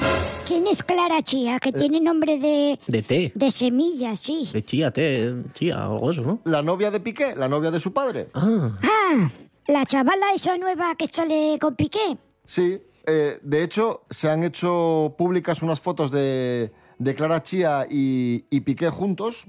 ¿Quién 0.46 0.68
es 0.68 0.84
Clara 0.84 1.22
Chía? 1.22 1.60
Que 1.60 1.72
tiene 1.72 2.02
nombre 2.02 2.38
de, 2.38 2.78
De 2.88 3.02
té. 3.04 3.32
de 3.34 3.52
semilla, 3.52 4.18
sí. 4.18 4.50
De 4.52 4.62
chía, 4.62 4.92
té, 4.92 5.34
chía, 5.54 5.82
algo 5.86 6.12
eso, 6.12 6.22
¿no? 6.24 6.42
La 6.44 6.62
novia 6.62 6.92
de 6.92 7.00
Piqué, 7.00 7.36
la 7.38 7.48
novia 7.48 7.72
de 7.72 7.80
su 7.80 7.94
padre. 7.94 8.30
Ah, 8.34 8.78
Ah, 8.84 9.30
la 9.68 9.86
chavala 9.86 10.34
esa 10.36 10.58
nueva 10.58 10.96
que 10.96 11.08
sale 11.08 11.58
con 11.62 11.76
Piqué. 11.76 12.18
Sí, 12.46 12.82
eh, 13.06 13.40
de 13.42 13.64
hecho 13.64 14.02
se 14.10 14.30
han 14.30 14.44
hecho 14.44 15.16
públicas 15.18 15.62
unas 15.62 15.80
fotos 15.80 16.12
de, 16.12 16.74
de 17.00 17.16
Clara 17.16 17.42
Chía 17.44 17.88
y, 17.90 18.44
y 18.50 18.60
Piqué 18.62 18.90
juntos, 18.90 19.46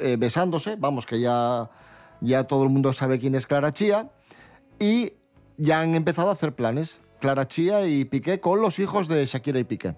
eh, 0.00 0.16
besándose, 0.18 0.76
vamos, 0.76 1.06
que 1.06 1.20
ya, 1.20 1.70
ya 2.20 2.44
todo 2.44 2.62
el 2.62 2.68
mundo 2.68 2.92
sabe 2.92 3.18
quién 3.18 3.34
es 3.34 3.46
Clara 3.46 3.72
Chía, 3.72 4.10
y 4.78 5.12
ya 5.56 5.80
han 5.80 5.94
empezado 5.94 6.28
a 6.28 6.32
hacer 6.32 6.54
planes, 6.54 7.00
Clara 7.20 7.48
Chía 7.48 7.86
y 7.86 8.04
Piqué 8.04 8.40
con 8.40 8.60
los 8.60 8.78
hijos 8.78 9.08
de 9.08 9.24
Shakira 9.26 9.58
y 9.58 9.64
Piqué. 9.64 9.94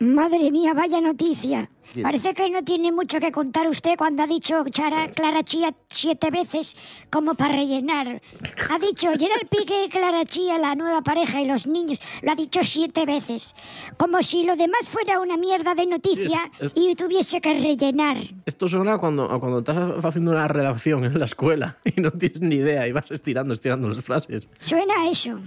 Madre 0.00 0.50
mía, 0.50 0.72
vaya 0.72 1.00
noticia. 1.02 1.68
¿Quién? 1.92 2.04
Parece 2.04 2.32
que 2.32 2.48
no 2.48 2.62
tiene 2.62 2.90
mucho 2.90 3.18
que 3.20 3.30
contar 3.32 3.66
usted 3.68 3.96
cuando 3.98 4.22
ha 4.22 4.26
dicho 4.26 4.64
Chara- 4.70 5.08
Clara 5.10 5.42
Chía 5.42 5.74
siete 5.88 6.30
veces 6.30 6.74
como 7.10 7.34
para 7.34 7.54
rellenar. 7.56 8.22
Ha 8.70 8.78
dicho 8.78 9.08
Gerard 9.18 9.48
Piqué, 9.50 9.88
Clara 9.90 10.24
Chía, 10.24 10.56
la 10.56 10.74
nueva 10.74 11.02
pareja 11.02 11.42
y 11.42 11.46
los 11.48 11.66
niños. 11.66 12.00
Lo 12.22 12.32
ha 12.32 12.34
dicho 12.34 12.60
siete 12.64 13.04
veces. 13.04 13.54
Como 13.98 14.22
si 14.22 14.44
lo 14.44 14.56
demás 14.56 14.88
fuera 14.88 15.20
una 15.20 15.36
mierda 15.36 15.74
de 15.74 15.86
noticia 15.86 16.50
es- 16.60 16.72
y 16.74 16.94
tuviese 16.94 17.40
que 17.42 17.52
rellenar. 17.52 18.16
Esto 18.46 18.68
suena 18.68 18.96
cuando, 18.96 19.24
a 19.30 19.38
cuando 19.38 19.58
estás 19.58 20.02
haciendo 20.04 20.30
una 20.30 20.48
redacción 20.48 21.04
en 21.04 21.18
la 21.18 21.26
escuela 21.26 21.76
y 21.84 22.00
no 22.00 22.10
tienes 22.12 22.40
ni 22.40 22.54
idea 22.54 22.86
y 22.88 22.92
vas 22.92 23.10
estirando, 23.10 23.52
estirando 23.52 23.88
las 23.88 24.02
frases. 24.02 24.48
Suena 24.58 24.94
a 25.02 25.10
eso. 25.10 25.38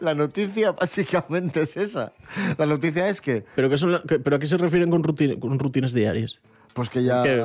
La 0.00 0.14
noticia 0.14 0.72
básicamente 0.72 1.62
es 1.62 1.76
esa. 1.76 2.12
La 2.58 2.66
noticia 2.66 3.08
es 3.08 3.20
que, 3.20 3.44
¿Pero, 3.54 3.68
qué 3.68 3.76
son 3.76 3.92
la- 3.92 4.02
¿pero 4.02 4.36
a 4.36 4.38
qué 4.38 4.46
se 4.46 4.56
refieren 4.56 4.90
con, 4.90 5.02
rutin- 5.04 5.38
con 5.38 5.58
rutinas 5.58 5.92
diarias? 5.92 6.38
pues 6.72 6.88
que 6.88 7.02
ya 7.02 7.24
Que, 7.24 7.44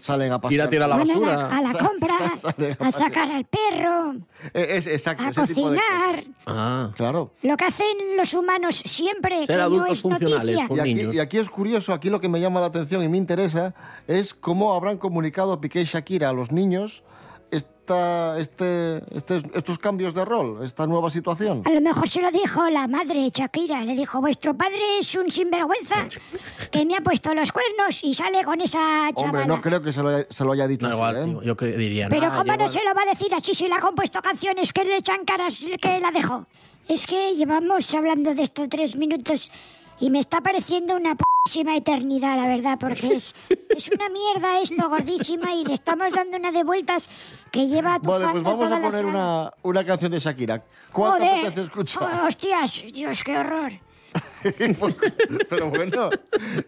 salen 0.00 0.32
a 0.32 0.40
pasear. 0.40 0.54
ir 0.54 0.62
a 0.62 0.68
tirar 0.70 0.88
la 0.88 0.96
Van 0.96 1.10
a 1.10 1.12
basura. 1.12 1.36
la, 1.36 1.56
a 1.58 1.60
la 1.62 1.72
Sa- 1.72 1.78
compra, 1.78 2.36
sa- 2.36 2.54
a 2.86 2.90
sacar 2.90 3.30
al 3.30 3.44
perro, 3.44 4.14
Eh, 4.54 4.66
Es, 4.78 4.86
exacto, 4.86 5.24
a 5.24 5.28
ese 5.30 5.54
tipo 5.54 5.70
de 5.70 5.76
cocinar. 5.78 6.24
Ah, 6.46 6.90
Claro. 6.96 7.34
Lo 7.42 7.54
que 7.58 7.64
hacen 7.66 7.86
los 8.16 8.32
humanos 8.32 8.82
siempre, 8.86 9.40
Ser 9.40 9.46
que 9.46 9.56
no 9.56 9.62
adultos 9.62 9.90
es 9.98 10.02
funcionales, 10.02 10.42
noticia. 10.56 10.68
con 10.68 10.76
Y 10.78 10.80
aquí, 10.80 10.94
niños. 10.94 11.14
y 11.14 11.18
aquí 11.18 11.36
es 11.36 11.50
curioso, 11.50 11.92
aquí 11.92 12.08
lo 12.08 12.18
que 12.20 12.30
me 12.30 12.40
llama 12.40 12.60
la 12.60 12.66
atención 12.66 13.02
y 13.02 13.08
me 13.10 13.18
interesa 13.18 13.74
es 14.08 14.32
cómo 14.32 14.72
habrán 14.74 14.96
comunicado 14.96 15.60
Piqué 15.60 15.82
y 15.82 15.84
Shakira 15.84 16.30
a 16.30 16.32
los 16.32 16.50
niños 16.50 17.04
esta, 17.82 18.38
este, 18.38 19.02
este- 19.12 19.42
estos 19.54 19.76
cambios 19.78 20.14
de 20.14 20.24
rol, 20.24 20.60
esta 20.62 20.86
nueva 20.86 21.10
situación. 21.10 21.62
A 21.66 21.70
lo 21.70 21.80
mejor 21.80 22.08
se 22.08 22.22
lo 22.22 22.30
dijo 22.30 22.68
la 22.70 22.86
madre 22.86 23.28
Shakira. 23.30 23.80
Le 23.84 23.94
dijo, 23.94 24.20
vuestro 24.20 24.54
padre 24.56 24.98
es 25.00 25.12
un 25.16 25.28
sinvergüenza 25.30 25.96
que 26.70 26.86
me 26.86 26.94
ha 26.96 27.00
puesto 27.00 27.34
los 27.34 27.50
cuernos 27.50 28.04
y 28.04 28.14
sale 28.14 28.44
con 28.44 28.60
esa 28.60 29.08
Hombre, 29.08 29.14
chavala. 29.24 29.46
no 29.46 29.60
creo 29.60 29.82
que 29.82 29.92
se 29.92 30.00
lo 30.00 30.10
haya, 30.10 30.26
se 30.30 30.44
lo 30.44 30.52
haya 30.52 30.68
dicho 30.68 30.86
no, 30.86 30.90
así, 30.90 30.96
igual, 30.96 31.16
¿eh? 31.16 31.24
tío, 31.24 31.42
yo 31.42 31.76
diría, 31.76 32.08
Pero 32.08 32.28
"Nah, 32.28 32.38
¿cómo 32.38 32.44
no 32.52 32.54
igual". 32.54 32.72
se 32.72 32.84
lo 32.84 32.94
va 32.94 33.02
a 33.02 33.06
decir 33.06 33.34
así 33.34 33.52
si 33.54 33.66
le 33.68 33.74
ha 33.74 33.80
compuesto 33.80 34.22
canciones 34.22 34.72
que 34.72 34.84
le 34.84 34.96
echan 34.98 35.24
caras 35.24 35.58
que 35.80 35.98
la 36.00 36.12
dejó? 36.12 36.46
Es 36.88 37.06
que 37.08 37.34
llevamos 37.34 37.92
hablando 37.94 38.32
de 38.34 38.42
esto 38.44 38.68
tres 38.68 38.94
minutos 38.96 39.50
y 40.02 40.10
me 40.10 40.18
está 40.18 40.40
pareciendo 40.40 40.96
una 40.96 41.14
p***síma 41.14 41.76
eternidad, 41.76 42.36
la 42.36 42.46
verdad, 42.48 42.76
porque 42.78 43.14
es, 43.14 43.34
es 43.70 43.88
una 43.90 44.08
mierda 44.08 44.58
esto, 44.60 44.88
gordísima, 44.88 45.54
y 45.54 45.64
le 45.64 45.74
estamos 45.74 46.12
dando 46.12 46.36
una 46.38 46.50
de 46.50 46.64
vueltas 46.64 47.08
que 47.52 47.68
lleva 47.68 48.00
tu 48.00 48.10
Vale, 48.10 48.26
pues 48.32 48.42
vamos 48.42 48.70
a 48.72 48.80
poner 48.80 49.04
una, 49.06 49.52
una 49.62 49.84
canción 49.86 50.10
de 50.10 50.18
Shakira. 50.18 50.64
¿Cuál 50.92 51.20
te 51.20 51.26
Joder. 51.26 51.40
apetece 51.46 51.62
escuchar? 51.62 52.20
Oh, 52.22 52.26
hostias, 52.26 52.84
Dios, 52.92 53.22
qué 53.22 53.38
horror. 53.38 53.72
Pero 55.48 55.70
bueno, 55.70 56.10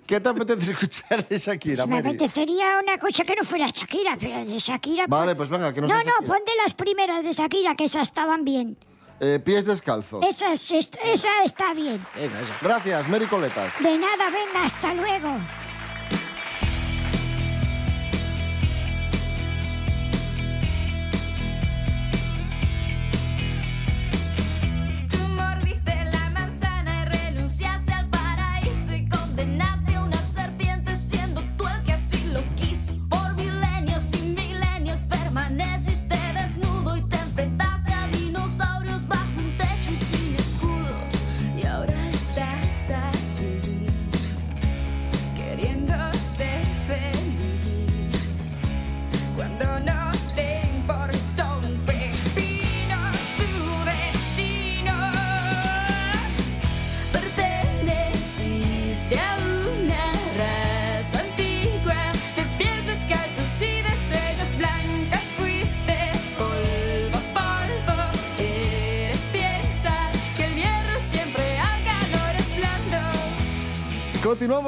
¿qué 0.07 0.21
te 0.21 0.29
apetece 0.29 0.73
escuchar 0.73 1.27
de 1.29 1.39
Shakira, 1.39 1.77
Pues 1.85 1.89
me 1.89 1.97
Mary? 1.97 2.09
apetecería 2.11 2.79
una 2.83 2.99
cosa 2.99 3.25
que 3.25 3.35
no 3.35 3.43
fuera 3.45 3.67
Shakira, 3.67 4.17
pero 4.19 4.39
de 4.45 4.59
Shakira... 4.59 5.07
Vale, 5.09 5.35
pues 5.35 5.49
venga, 5.49 5.75
que 5.75 5.81
nos 5.81 5.91
No, 5.91 5.97
hace- 5.97 6.07
no, 6.07 6.27
ponte 6.27 6.53
las 6.63 6.73
primeras 6.75 7.25
de 7.25 7.33
Shakira, 7.33 7.75
que 7.75 7.85
esas 7.85 8.03
estaban 8.09 8.45
bien. 8.45 8.77
Eh, 9.21 9.41
pies 9.43 9.67
descalzos. 9.67 10.25
Esa 10.27 10.53
está 11.45 11.75
bien. 11.75 12.05
Gracias, 12.61 13.09
Mary 13.09 13.27
Coletas. 13.27 13.73
De 13.81 13.97
nada, 13.99 14.31
venga, 14.31 14.65
hasta 14.65 14.95
luego. 14.95 15.39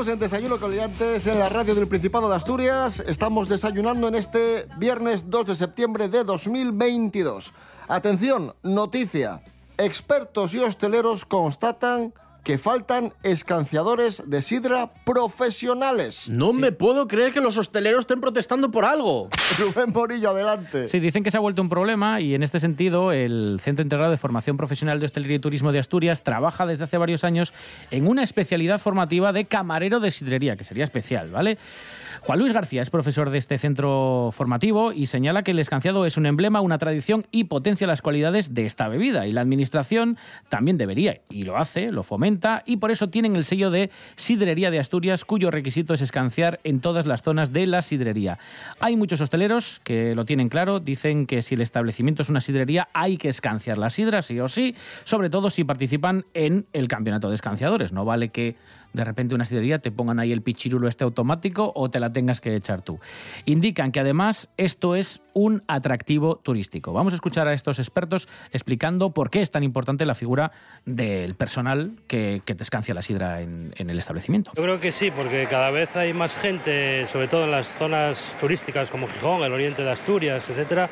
En 0.08 0.20
Desayuno 0.20 0.60
con 0.60 0.70
Liantes 0.70 1.26
en 1.26 1.38
la 1.38 1.48
radio 1.48 1.74
del 1.74 1.88
Principado 1.88 2.28
de 2.28 2.36
Asturias. 2.36 3.02
Estamos 3.08 3.48
desayunando 3.48 4.06
en 4.06 4.14
este 4.14 4.68
viernes 4.78 5.28
2 5.28 5.46
de 5.46 5.56
septiembre 5.56 6.06
de 6.06 6.22
2022. 6.22 7.52
Atención, 7.88 8.54
noticia. 8.62 9.42
Expertos 9.78 10.54
y 10.54 10.60
hosteleros 10.60 11.24
constatan 11.24 12.14
que 12.46 12.58
faltan 12.58 13.12
escanciadores 13.24 14.22
de 14.24 14.40
sidra 14.40 14.92
profesionales. 15.02 16.30
No 16.30 16.52
me 16.52 16.70
puedo 16.70 17.08
creer 17.08 17.32
que 17.32 17.40
los 17.40 17.58
hosteleros 17.58 18.02
estén 18.02 18.20
protestando 18.20 18.70
por 18.70 18.84
algo. 18.84 19.28
Rubén 19.58 19.90
Morillo, 19.92 20.30
adelante. 20.30 20.86
Sí, 20.86 21.00
dicen 21.00 21.24
que 21.24 21.32
se 21.32 21.38
ha 21.38 21.40
vuelto 21.40 21.60
un 21.60 21.68
problema 21.68 22.20
y 22.20 22.36
en 22.36 22.44
este 22.44 22.60
sentido 22.60 23.10
el 23.10 23.58
Centro 23.60 23.82
Integrado 23.82 24.12
de 24.12 24.16
Formación 24.16 24.56
Profesional 24.56 25.00
de 25.00 25.06
Hostelería 25.06 25.38
y 25.38 25.40
Turismo 25.40 25.72
de 25.72 25.80
Asturias 25.80 26.22
trabaja 26.22 26.66
desde 26.66 26.84
hace 26.84 26.98
varios 26.98 27.24
años 27.24 27.52
en 27.90 28.06
una 28.06 28.22
especialidad 28.22 28.78
formativa 28.78 29.32
de 29.32 29.46
camarero 29.46 29.98
de 29.98 30.12
sidrería, 30.12 30.54
que 30.54 30.62
sería 30.62 30.84
especial, 30.84 31.30
¿vale? 31.30 31.58
Juan 32.26 32.40
Luis 32.40 32.52
García 32.52 32.82
es 32.82 32.90
profesor 32.90 33.30
de 33.30 33.38
este 33.38 33.56
centro 33.56 34.30
formativo 34.32 34.92
y 34.92 35.06
señala 35.06 35.44
que 35.44 35.52
el 35.52 35.60
escanciado 35.60 36.06
es 36.06 36.16
un 36.16 36.26
emblema, 36.26 36.60
una 36.60 36.76
tradición 36.76 37.24
y 37.30 37.44
potencia 37.44 37.86
las 37.86 38.02
cualidades 38.02 38.52
de 38.52 38.66
esta 38.66 38.88
bebida. 38.88 39.28
Y 39.28 39.32
la 39.32 39.42
administración 39.42 40.18
también 40.48 40.76
debería, 40.76 41.20
y 41.30 41.44
lo 41.44 41.56
hace, 41.56 41.92
lo 41.92 42.02
fomenta, 42.02 42.64
y 42.66 42.78
por 42.78 42.90
eso 42.90 43.10
tienen 43.10 43.36
el 43.36 43.44
sello 43.44 43.70
de 43.70 43.92
Sidrería 44.16 44.72
de 44.72 44.80
Asturias, 44.80 45.24
cuyo 45.24 45.52
requisito 45.52 45.94
es 45.94 46.00
escanciar 46.00 46.58
en 46.64 46.80
todas 46.80 47.06
las 47.06 47.22
zonas 47.22 47.52
de 47.52 47.64
la 47.68 47.80
sidrería. 47.80 48.40
Hay 48.80 48.96
muchos 48.96 49.20
hosteleros 49.20 49.80
que 49.84 50.16
lo 50.16 50.24
tienen 50.24 50.48
claro, 50.48 50.80
dicen 50.80 51.26
que 51.26 51.42
si 51.42 51.54
el 51.54 51.60
establecimiento 51.60 52.22
es 52.22 52.28
una 52.28 52.40
sidrería 52.40 52.88
hay 52.92 53.18
que 53.18 53.28
escanciar 53.28 53.78
la 53.78 53.88
sidra, 53.88 54.20
sí 54.20 54.40
o 54.40 54.48
sí, 54.48 54.74
sobre 55.04 55.30
todo 55.30 55.48
si 55.48 55.62
participan 55.62 56.24
en 56.34 56.66
el 56.72 56.88
campeonato 56.88 57.28
de 57.28 57.36
escanciadores. 57.36 57.92
No 57.92 58.04
vale 58.04 58.30
que 58.30 58.56
de 58.96 59.04
repente 59.04 59.34
una 59.34 59.44
sidrería 59.44 59.78
te 59.78 59.92
pongan 59.92 60.18
ahí 60.18 60.32
el 60.32 60.42
pichirulo 60.42 60.88
este 60.88 61.04
automático 61.04 61.70
o 61.74 61.90
te 61.90 62.00
la 62.00 62.12
tengas 62.12 62.40
que 62.40 62.54
echar 62.54 62.82
tú. 62.82 62.98
Indican 63.44 63.92
que 63.92 64.00
además 64.00 64.48
esto 64.56 64.96
es 64.96 65.20
un 65.34 65.62
atractivo 65.68 66.36
turístico. 66.36 66.92
Vamos 66.92 67.12
a 67.12 67.16
escuchar 67.16 67.46
a 67.46 67.52
estos 67.52 67.78
expertos 67.78 68.26
explicando 68.52 69.10
por 69.10 69.30
qué 69.30 69.42
es 69.42 69.50
tan 69.50 69.62
importante 69.62 70.06
la 70.06 70.14
figura 70.14 70.50
del 70.86 71.34
personal 71.34 71.92
que, 72.08 72.40
que 72.44 72.56
la 72.94 73.02
sidra 73.02 73.42
en, 73.42 73.72
en 73.76 73.90
el 73.90 73.98
establecimiento. 73.98 74.52
Yo 74.56 74.62
creo 74.62 74.80
que 74.80 74.92
sí, 74.92 75.10
porque 75.10 75.46
cada 75.50 75.70
vez 75.70 75.94
hay 75.94 76.14
más 76.14 76.36
gente, 76.36 77.06
sobre 77.06 77.28
todo 77.28 77.44
en 77.44 77.50
las 77.50 77.68
zonas 77.68 78.34
turísticas 78.40 78.90
como 78.90 79.06
Gijón, 79.08 79.42
el 79.42 79.52
oriente 79.52 79.82
de 79.82 79.90
Asturias, 79.90 80.48
etcétera, 80.48 80.88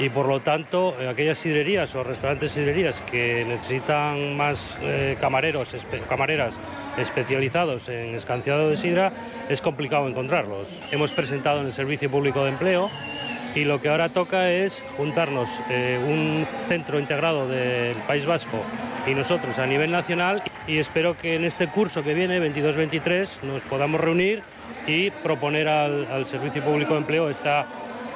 y 0.00 0.08
por 0.08 0.26
lo 0.26 0.40
tanto 0.40 0.96
eh, 0.98 1.08
aquellas 1.08 1.38
sidrerías 1.38 1.94
o 1.94 2.02
restaurantes 2.02 2.52
sidrerías 2.52 3.02
que 3.02 3.44
necesitan 3.46 4.36
más 4.36 4.78
eh, 4.82 5.16
camareros, 5.20 5.76
camareras 6.08 6.58
especializados 6.96 7.88
en 7.90 8.14
escanciado 8.14 8.70
de 8.70 8.76
sidra, 8.76 9.12
es 9.48 9.60
complicado 9.60 10.08
encontrarlos. 10.08 10.80
Hemos 10.90 11.12
presentado 11.12 11.60
en 11.60 11.66
el 11.66 11.74
Servicio 11.74 12.10
Público 12.10 12.42
de 12.44 12.50
Empleo 12.50 12.90
y 13.54 13.64
lo 13.64 13.80
que 13.80 13.90
ahora 13.90 14.08
toca 14.08 14.50
es 14.50 14.82
juntarnos 14.96 15.60
eh, 15.68 16.00
un 16.02 16.46
centro 16.66 16.98
integrado 16.98 17.46
del 17.46 17.96
País 18.06 18.24
Vasco 18.24 18.62
y 19.06 19.14
nosotros 19.14 19.58
a 19.58 19.66
nivel 19.66 19.90
nacional 19.90 20.42
y 20.66 20.78
espero 20.78 21.16
que 21.16 21.34
en 21.34 21.44
este 21.44 21.68
curso 21.68 22.02
que 22.02 22.14
viene, 22.14 22.40
22-23, 22.40 23.42
nos 23.42 23.62
podamos 23.62 24.00
reunir 24.00 24.42
y 24.86 25.10
proponer 25.10 25.68
al, 25.68 26.06
al 26.06 26.24
Servicio 26.24 26.64
Público 26.64 26.94
de 26.94 27.00
Empleo 27.00 27.28
esta, 27.28 27.66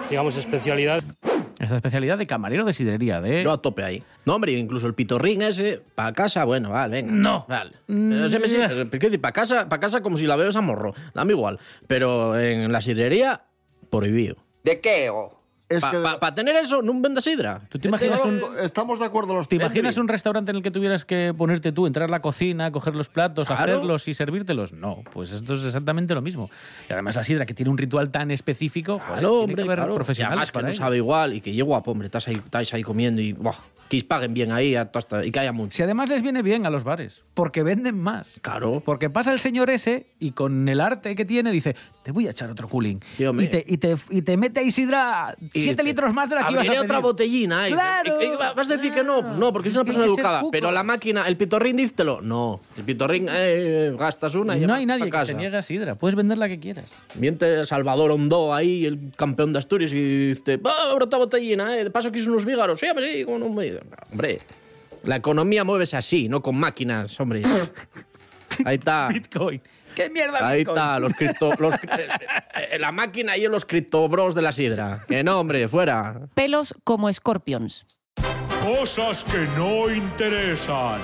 digamos, 0.09 0.37
especialidad. 0.39 1.03
Esta 1.61 1.77
especialidad 1.77 2.19
de 2.19 2.27
camarero 2.27 2.65
de 2.65 2.73
sidrería, 2.73 3.21
de... 3.21 3.45
Yo 3.45 3.53
a 3.53 3.63
tope 3.63 3.85
ahí. 3.85 4.03
No, 4.25 4.35
hombre, 4.35 4.53
incluso 4.53 4.87
el 4.87 4.95
pitorrín 4.95 5.43
ese, 5.43 5.81
para 5.95 6.13
casa, 6.13 6.45
bueno, 6.45 6.71
vale, 6.71 6.97
venga. 7.03 7.13
No. 7.13 7.47
Vale. 7.49 7.73
Pero 7.87 8.29
se 8.29 8.39
me 8.39 8.47
sigue- 8.49 8.69
¿qué 8.91 8.99
decir? 8.99 9.21
Para 9.21 9.33
casa, 9.33 9.69
pa' 9.69 9.79
casa 9.79 10.01
como 10.01 10.17
si 10.17 10.27
la 10.27 10.37
veo 10.37 10.49
es 10.49 10.57
a 10.57 10.61
morro. 10.61 10.95
Dame 11.15 11.33
igual. 11.33 11.59
Pero 11.87 12.39
en 12.39 12.73
la 12.73 12.81
sidrería, 12.81 13.43
prohibido. 13.91 14.37
¿De 14.65 14.81
qué? 14.81 15.11
o? 15.11 15.41
Es 15.77 15.85
que 15.85 15.97
de- 15.99 16.03
Para 16.19 16.35
tener 16.35 16.57
eso, 16.57 16.83
no 16.83 16.99
vendas 17.01 17.25
sidra. 17.25 17.63
¿Tú 17.69 17.79
te 17.79 17.89
imaginas 17.89 18.25
un, 18.25 18.41
Estamos 18.63 18.99
de 18.99 19.07
acuerdo 19.07 19.35
los 19.35 19.49
¿Te 19.49 19.57
imaginas 19.57 19.97
un 19.97 20.09
restaurante 20.09 20.51
en 20.51 20.57
el 20.59 20.63
que 20.63 20.71
tuvieras 20.71 21.05
que 21.05 21.33
ponerte 21.37 21.73
tú, 21.73 21.87
entrar 21.87 22.09
a 22.09 22.11
la 22.13 22.21
cocina, 22.21 22.71
coger 22.73 22.95
los 22.97 23.09
platos, 23.09 23.49
Claro. 23.49 23.73
hacerlos 23.75 24.09
y 24.09 24.15
servírtelos? 24.15 24.73
No, 24.73 25.03
pues 25.13 25.33
esto 25.33 25.55
es 25.55 25.65
exactamente 25.65 26.15
lo 26.15 26.23
mismo. 26.23 26.51
Y 26.89 26.93
además 26.93 27.17
la 27.17 27.25
sidra, 27.25 27.47
que 27.47 27.55
tiene 27.55 27.71
un 27.71 27.79
ritual 27.79 28.11
tan 28.11 28.31
específico, 28.31 28.99
joder, 28.99 29.21
Claro, 29.21 29.29
tiene 29.31 29.43
hombre, 29.45 29.57
que 29.57 29.63
haber 29.63 29.79
claro. 29.79 29.93
Y 29.93 29.97
profesionales 29.97 30.33
además 30.37 30.51
que 30.51 30.55
para 30.55 30.63
no 30.67 30.69
ello. 30.71 30.79
sabe 30.79 30.97
igual 30.97 31.35
y 31.35 31.41
que 31.41 31.51
llegue 31.51 31.63
guapo, 31.63 31.91
hombre. 31.93 32.07
Estás 32.07 32.29
ahí, 32.29 32.35
estás 32.35 32.73
ahí 32.75 32.83
comiendo 32.83 33.21
y 33.23 33.33
buah, 33.33 33.55
que 33.89 33.99
os 33.99 34.05
paguen 34.05 34.33
bien 34.35 34.51
ahí 34.51 34.75
a 34.77 34.87
toda 34.87 35.01
esta- 35.01 35.25
y 35.25 35.31
que 35.31 35.41
haya 35.41 35.53
mucho. 35.53 35.73
Si 35.77 35.83
además 35.83 36.09
les 36.09 36.23
viene 36.23 36.43
bien 36.43 36.65
a 36.67 36.71
los 36.71 36.85
bares, 36.85 37.23
porque 37.35 37.63
venden 37.63 37.99
más. 38.01 38.39
Claro. 38.43 38.83
Porque 38.85 39.11
pasa 39.11 39.33
el 39.33 39.41
señor 39.41 39.71
ese 39.71 40.07
y 40.19 40.31
con 40.33 40.69
el 40.69 40.81
arte 40.81 41.15
que 41.15 41.25
tiene 41.25 41.51
dice, 41.53 41.77
te 42.03 42.11
voy 42.13 42.27
a 42.27 42.31
echar 42.31 42.51
otro 42.51 42.69
cooling. 42.69 42.99
Sí, 43.13 43.25
hombre. 43.27 43.45
y, 43.45 43.49
te, 43.49 43.65
y, 43.67 43.77
te, 43.77 43.95
y 44.11 44.23
te 44.23 44.37
mete 44.37 44.61
ahí 44.61 44.71
sidra 44.71 45.35
Y 45.53 45.61
7 45.65 45.77
te- 45.77 45.83
litros 45.85 46.13
más 46.15 46.29
de 46.29 46.35
la 46.37 46.47
que 46.47 46.53
ibas 46.53 46.67
a 46.69 46.71
pedir. 46.71 46.85
otra 46.85 46.99
botellina. 47.01 47.69
¿eh? 47.69 47.73
Claro, 47.73 48.23
Y- 48.23 48.27
y 48.27 48.31
¿Vas 48.37 48.71
a 48.71 48.77
decir 48.77 48.93
que 48.93 49.03
no? 49.03 49.23
Pues 49.23 49.37
no, 49.37 49.53
porque 49.53 49.69
es 49.69 49.75
una 49.75 49.85
persona 49.85 50.07
educada. 50.07 50.43
Pero 50.53 50.71
la 50.71 50.83
máquina, 50.83 51.27
el 51.27 51.37
pitorrín, 51.37 51.77
dístelo. 51.77 52.21
No. 52.21 52.61
El 52.77 52.85
pitorrín, 52.85 53.27
eh, 53.31 53.95
gastas 53.99 54.35
una 54.35 54.57
y 54.57 54.61
no 54.67 54.75
hay 54.75 54.87
nadie 54.87 55.11
que 55.11 55.27
se 55.27 55.35
niegue 55.35 55.57
a 55.57 55.63
sidra. 55.63 55.95
Puedes 55.95 56.15
vender 56.15 56.39
la 56.39 56.49
que 56.49 56.59
quieras. 56.59 56.95
Miente 57.19 57.65
Salvador 57.67 58.11
Ondó 58.13 58.55
ahí, 58.55 58.85
el 58.85 59.13
campeón 59.17 59.53
de 59.53 59.59
Asturias, 59.59 59.93
y 59.93 60.29
dice, 60.29 60.57
va, 60.57 60.95
otra 60.95 61.19
botellina, 61.19 61.75
¿eh? 61.77 61.85
De 61.85 61.91
paso 61.91 62.11
son 62.15 62.29
unos 62.31 62.45
vígaros. 62.45 62.79
Sí, 62.81 62.87
hombre, 62.87 63.13
sí, 63.13 63.25
con 63.25 63.43
un... 63.43 63.55
Hombre, 64.13 64.41
la 65.05 65.17
economía 65.17 65.65
muévese 65.65 65.97
así, 65.97 66.29
no 66.29 66.43
con 66.43 66.57
máquinas, 66.57 67.19
hombre. 67.21 67.43
Ahí 68.65 68.77
está. 68.77 69.09
Bitcoin. 69.09 69.61
¿Qué 69.95 70.11
mierda 70.11 70.47
Ahí 70.47 70.59
Bitcoin? 70.59 70.77
está, 70.79 70.99
los 70.99 71.13
cripto... 71.13 71.53
Los, 71.59 71.75
eh, 71.75 72.09
eh, 72.73 72.79
la 72.79 72.93
máquina 72.93 73.37
y 73.37 73.47
los 73.47 73.65
criptobros 73.65 74.35
de 74.35 74.43
la 74.43 74.53
sidra. 74.53 75.01
Que 75.09 75.23
no, 75.23 75.41
hombre, 75.41 75.69
fuera. 75.69 76.29
Pelos 76.35 76.75
como 76.85 77.13
Scorpions. 77.13 77.87
Cosas 78.63 79.25
que 79.25 79.47
no 79.57 79.91
interesan. 79.91 81.01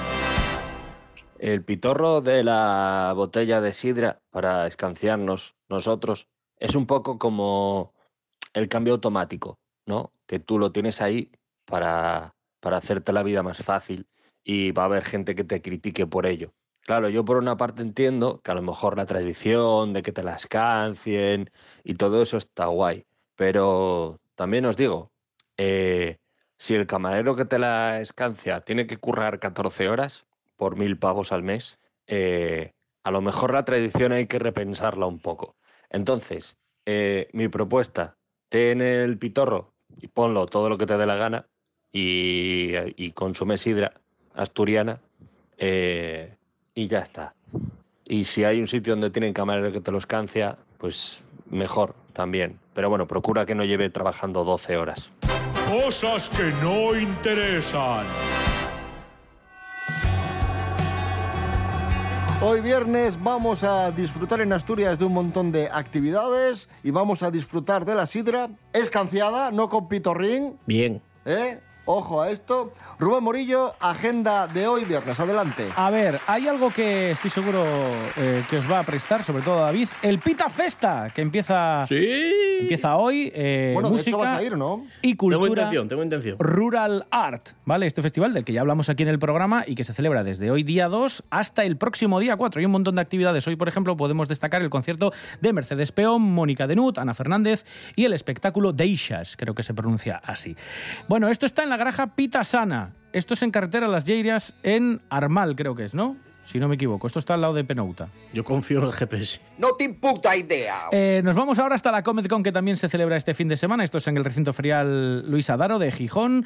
El 1.39 1.65
pitorro 1.65 2.21
de 2.21 2.45
la 2.45 3.13
botella 3.15 3.61
de 3.61 3.73
sidra 3.73 4.21
para 4.31 4.67
escanciarnos 4.67 5.55
nosotros 5.69 6.29
es 6.59 6.75
un 6.75 6.87
poco 6.87 7.19
como 7.19 7.95
el 8.53 8.69
cambio 8.69 8.95
automático, 8.95 9.59
¿no? 9.87 10.13
Que 10.27 10.39
tú 10.39 10.59
lo 10.59 10.73
tienes 10.73 11.01
ahí 11.01 11.31
para, 11.65 12.35
para 12.61 12.77
hacerte 12.79 13.13
la 13.13 13.23
vida 13.23 13.43
más 13.43 13.59
fácil 13.59 14.07
y 14.45 14.73
va 14.73 14.83
a 14.83 14.87
haber 14.87 15.05
gente 15.05 15.35
que 15.35 15.45
te 15.45 15.63
critique 15.63 16.07
por 16.07 16.27
ello. 16.27 16.53
Claro, 16.83 17.09
yo 17.09 17.25
por 17.25 17.37
una 17.37 17.57
parte 17.57 17.83
entiendo 17.83 18.41
que 18.41 18.51
a 18.51 18.55
lo 18.55 18.63
mejor 18.63 18.97
la 18.97 19.07
tradición 19.07 19.93
de 19.93 20.03
que 20.03 20.13
te 20.13 20.23
la 20.23 20.35
escancien 20.35 21.51
y 21.85 21.95
todo 21.95 22.23
eso 22.23 22.37
está 22.37 22.67
guay, 22.67 23.05
pero 23.37 24.19
también 24.35 24.65
os 24.65 24.77
digo, 24.77 25.13
eh, 25.57 26.19
si 26.57 26.75
el 26.75 26.87
camarero 26.87 27.37
que 27.37 27.45
te 27.45 27.59
la 27.59 28.01
escancia 28.01 28.63
tiene 28.63 28.87
que 28.87 28.97
currar 28.97 29.39
14 29.39 29.89
horas 29.89 30.27
por 30.57 30.77
mil 30.77 30.99
pavos 30.99 31.33
al 31.33 31.43
mes, 31.43 31.79
eh, 32.07 32.73
a 33.05 33.11
lo 33.11 33.21
mejor 33.21 33.55
la 33.55 33.65
tradición 33.65 34.13
hay 34.13 34.27
que 34.27 34.39
repensarla 34.39 35.07
un 35.07 35.21
poco. 35.21 35.57
Entonces, 35.91 36.57
eh, 36.87 37.29
mi 37.33 37.49
propuesta, 37.49 38.17
ten 38.49 38.81
el 38.81 39.19
pitorro 39.19 39.75
y 39.99 40.09
ponlo 40.09 40.47
todo 40.47 40.69
lo 40.69 40.79
que 40.79 40.87
te 40.87 40.97
dé 40.97 41.07
la 41.07 41.17
gana 41.17 41.47
y, 41.93 42.73
y 42.97 43.13
consume 43.13 43.59
sidra 43.59 43.93
asturiana 44.35 45.01
eh, 45.57 46.37
y 46.81 46.89
ya 46.89 47.01
está. 47.01 47.35
Y 48.07 48.25
si 48.25 48.45
hay 48.45 48.59
un 48.59 48.67
sitio 48.67 48.95
donde 48.95 49.11
tienen 49.11 49.35
camarero 49.35 49.71
que 49.71 49.81
te 49.81 49.93
lo 49.93 49.99
escancia, 49.99 50.57
pues 50.79 51.21
mejor 51.51 51.95
también. 52.15 52.59
Pero 52.73 52.89
bueno, 52.89 53.07
procura 53.07 53.45
que 53.45 53.55
no 53.55 53.65
lleve 53.65 53.91
trabajando 53.91 54.45
12 54.45 54.77
horas. 54.79 55.11
Cosas 55.69 56.31
que 56.31 56.51
no 56.63 56.99
interesan. 56.99 58.07
Hoy 62.43 62.63
viernes 62.63 63.23
vamos 63.23 63.63
a 63.63 63.91
disfrutar 63.91 64.41
en 64.41 64.55
Asturias 64.55 64.99
de 64.99 65.05
un 65.05 65.13
montón 65.13 65.53
de 65.53 65.69
actividades 65.71 66.71
y 66.83 66.91
vamos 66.91 67.23
a 67.23 67.31
disfrutar 67.31 67.85
de 67.85 67.95
la 67.95 68.07
sidra 68.07 68.49
escanciada, 68.73 69.51
no 69.51 69.69
con 69.69 69.87
pitorrín. 69.87 70.59
Bien. 70.65 71.03
¿Eh? 71.27 71.61
Ojo 71.87 72.21
a 72.23 72.31
esto. 72.31 72.73
Rubén 72.99 73.25
Morillo, 73.25 73.75
agenda 73.81 74.47
de 74.47 74.67
hoy 74.69 74.85
viernes. 74.85 75.19
Adelante. 75.19 75.67
A 75.75 75.91
ver, 75.91 76.21
hay 76.27 76.47
algo 76.47 76.71
que 76.71 77.11
estoy 77.13 77.31
seguro 77.31 77.65
eh, 78.17 78.45
que 78.49 78.59
os 78.59 78.71
va 78.71 78.81
a 78.81 78.83
prestar, 78.85 79.25
sobre 79.25 79.43
todo 79.43 79.59
a 79.59 79.67
David. 79.67 79.89
El 80.03 80.19
Pita 80.19 80.49
Festa, 80.51 81.09
que 81.13 81.23
empieza, 81.23 81.87
empieza 82.61 82.97
hoy. 82.97 83.33
eh, 83.35 83.71
Bueno, 83.75 83.89
de 83.89 83.95
música 83.95 84.11
hecho 84.11 84.19
vas 84.19 84.39
a 84.39 84.43
ir, 84.43 84.57
¿no? 84.57 84.85
Y 85.03 85.17
cultura. 85.17 85.41
Tengo 85.41 85.55
intención, 85.57 85.89
tengo 85.89 86.03
intención. 86.05 86.37
Rural 86.39 87.07
Art, 87.11 87.49
¿vale? 87.65 87.87
Este 87.87 88.03
festival 88.03 88.35
del 88.35 88.45
que 88.45 88.53
ya 88.53 88.61
hablamos 88.61 88.89
aquí 88.91 89.03
en 89.03 89.09
el 89.09 89.19
programa 89.19 89.65
y 89.67 89.75
que 89.75 89.83
se 89.83 89.93
celebra 89.95 90.23
desde 90.23 90.51
hoy 90.51 90.63
día 90.63 90.89
2 90.89 91.25
hasta 91.31 91.65
el 91.65 91.77
próximo 91.79 92.21
día 92.21 92.37
4. 92.37 92.61
Hay 92.61 92.67
un 92.67 92.73
montón 92.73 92.97
de 92.97 93.01
actividades. 93.03 93.47
Hoy, 93.49 93.57
por 93.57 93.69
ejemplo, 93.69 93.97
podemos 93.97 94.29
destacar 94.29 94.63
el 94.63 94.71
concierto 94.71 95.13
de 95.41 95.53
Mercedes 95.55 95.91
Peón, 95.91 96.23
Mónica 96.23 96.67
Denut, 96.67 96.99
Ana 96.99 97.15
Fernández 97.15 97.65
y 97.97 98.05
el 98.05 98.13
espectáculo 98.13 98.73
Deixas, 98.73 99.37
creo 99.37 99.55
que 99.55 99.63
se 99.63 99.75
pronuncia 99.75 100.21
así. 100.25 100.55
Bueno, 101.09 101.29
esto 101.29 101.47
está 101.47 101.63
en 101.65 101.70
la 101.71 101.77
granja 101.77 102.09
Pita 102.15 102.45
Sana. 102.45 102.93
Esto 103.13 103.35
es 103.35 103.43
en 103.43 103.51
carretera 103.51 103.89
Las 103.89 104.05
Lleiras 104.05 104.55
en 104.63 105.01
Armal, 105.09 105.57
creo 105.57 105.75
que 105.75 105.85
es, 105.85 105.95
¿no? 105.95 106.17
Si 106.45 106.59
no 106.59 106.69
me 106.69 106.75
equivoco. 106.75 107.07
Esto 107.07 107.21
está 107.21 107.35
al 107.35 107.43
lado 107.43 107.55
de 107.55 107.63
Penouta. 107.63 108.09
Yo 108.33 108.43
confío 108.43 108.81
en 108.81 108.87
el 108.87 108.93
GPS. 108.93 109.41
No 109.59 109.75
te 109.77 109.89
puta 109.91 110.37
idea. 110.37 110.89
Eh, 110.91 111.21
nos 111.23 111.37
vamos 111.37 111.61
ahora 111.61 111.77
hasta 111.77 111.93
la 111.93 112.03
Comic 112.03 112.29
Con 112.29 112.43
que 112.43 112.51
también 112.51 112.77
se 112.77 112.89
celebra 112.89 113.17
este 113.17 113.35
fin 113.35 113.47
de 113.47 113.57
semana. 113.57 113.85
Esto 113.85 113.99
es 113.99 114.09
en 114.09 114.17
el 114.17 114.25
recinto 114.25 114.53
ferial 114.53 115.31
Luis 115.31 115.49
Adaro 115.49 115.79
de 115.79 115.93
Gijón. 115.93 116.45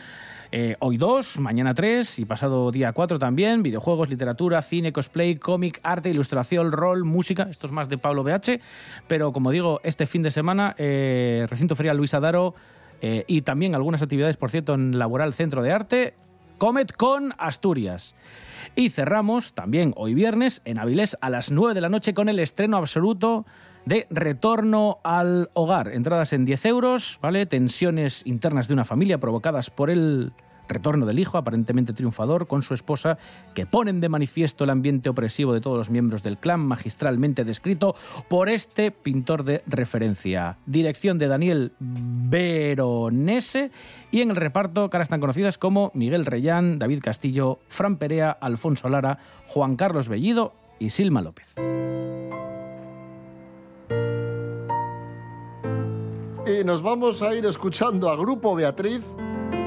Eh, 0.52 0.76
hoy 0.80 0.98
2, 0.98 1.38
mañana 1.40 1.72
3 1.74 2.18
y 2.18 2.24
pasado 2.26 2.70
día 2.70 2.92
4 2.92 3.18
también. 3.18 3.62
Videojuegos, 3.62 4.10
literatura, 4.10 4.60
cine, 4.60 4.92
cosplay, 4.92 5.36
cómic, 5.36 5.80
arte, 5.82 6.10
ilustración, 6.10 6.70
rol, 6.70 7.04
música. 7.04 7.46
Esto 7.50 7.66
es 7.66 7.72
más 7.72 7.88
de 7.88 7.96
Pablo 7.96 8.24
BH. 8.24 8.60
Pero 9.06 9.32
como 9.32 9.52
digo, 9.52 9.80
este 9.84 10.04
fin 10.04 10.22
de 10.22 10.30
semana, 10.30 10.74
eh, 10.76 11.46
recinto 11.48 11.76
ferial 11.76 11.96
Luis 11.96 12.12
Adaro 12.12 12.54
eh, 13.06 13.22
y 13.26 13.42
también 13.42 13.74
algunas 13.74 14.00
actividades, 14.00 14.38
por 14.38 14.50
cierto, 14.50 14.72
en 14.72 14.98
Laboral 14.98 15.34
Centro 15.34 15.62
de 15.62 15.70
Arte. 15.70 16.14
Comet 16.56 16.90
con 16.96 17.34
Asturias. 17.36 18.14
Y 18.76 18.88
cerramos 18.88 19.52
también 19.52 19.92
hoy 19.98 20.14
viernes 20.14 20.62
en 20.64 20.78
Avilés 20.78 21.18
a 21.20 21.28
las 21.28 21.50
9 21.50 21.74
de 21.74 21.82
la 21.82 21.90
noche 21.90 22.14
con 22.14 22.30
el 22.30 22.38
estreno 22.38 22.78
absoluto 22.78 23.44
de 23.84 24.06
Retorno 24.08 25.00
al 25.04 25.50
Hogar. 25.52 25.88
Entradas 25.92 26.32
en 26.32 26.46
10 26.46 26.64
euros, 26.64 27.18
¿vale? 27.20 27.44
Tensiones 27.44 28.22
internas 28.24 28.68
de 28.68 28.72
una 28.72 28.86
familia 28.86 29.18
provocadas 29.18 29.68
por 29.68 29.90
el 29.90 30.32
retorno 30.68 31.06
del 31.06 31.18
hijo, 31.18 31.38
aparentemente 31.38 31.92
triunfador, 31.92 32.46
con 32.46 32.62
su 32.62 32.74
esposa, 32.74 33.18
que 33.54 33.66
ponen 33.66 34.00
de 34.00 34.08
manifiesto 34.08 34.64
el 34.64 34.70
ambiente 34.70 35.08
opresivo 35.08 35.52
de 35.52 35.60
todos 35.60 35.76
los 35.76 35.90
miembros 35.90 36.22
del 36.22 36.38
clan, 36.38 36.60
magistralmente 36.60 37.44
descrito 37.44 37.94
por 38.28 38.48
este 38.48 38.90
pintor 38.90 39.44
de 39.44 39.62
referencia. 39.66 40.58
Dirección 40.66 41.18
de 41.18 41.28
Daniel 41.28 41.72
Veronese 41.78 43.70
y 44.10 44.20
en 44.20 44.30
el 44.30 44.36
reparto 44.36 44.90
caras 44.90 45.08
tan 45.08 45.20
conocidas 45.20 45.58
como 45.58 45.90
Miguel 45.94 46.26
Reyán, 46.26 46.78
David 46.78 47.00
Castillo, 47.02 47.58
Fran 47.68 47.96
Perea, 47.96 48.30
Alfonso 48.30 48.88
Lara, 48.88 49.18
Juan 49.46 49.76
Carlos 49.76 50.08
Bellido 50.08 50.52
y 50.78 50.90
Silma 50.90 51.22
López. 51.22 51.54
Y 56.46 56.62
nos 56.62 56.82
vamos 56.82 57.22
a 57.22 57.34
ir 57.34 57.46
escuchando 57.46 58.10
a 58.10 58.16
Grupo 58.16 58.54
Beatriz, 58.54 59.16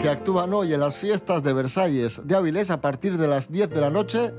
que 0.02 0.10
actúan 0.10 0.54
hoy 0.54 0.74
en 0.74 0.80
las 0.80 0.96
fiestas 0.96 1.44
de 1.44 1.54
Versalles 1.54 2.22
de 2.26 2.36
Avilés 2.36 2.70
a 2.70 2.82
partir 2.82 3.18
de 3.18 3.28
las 3.28 3.52
10 3.52 3.70
de 3.70 3.82
la 3.82 3.90
noche. 3.90 4.34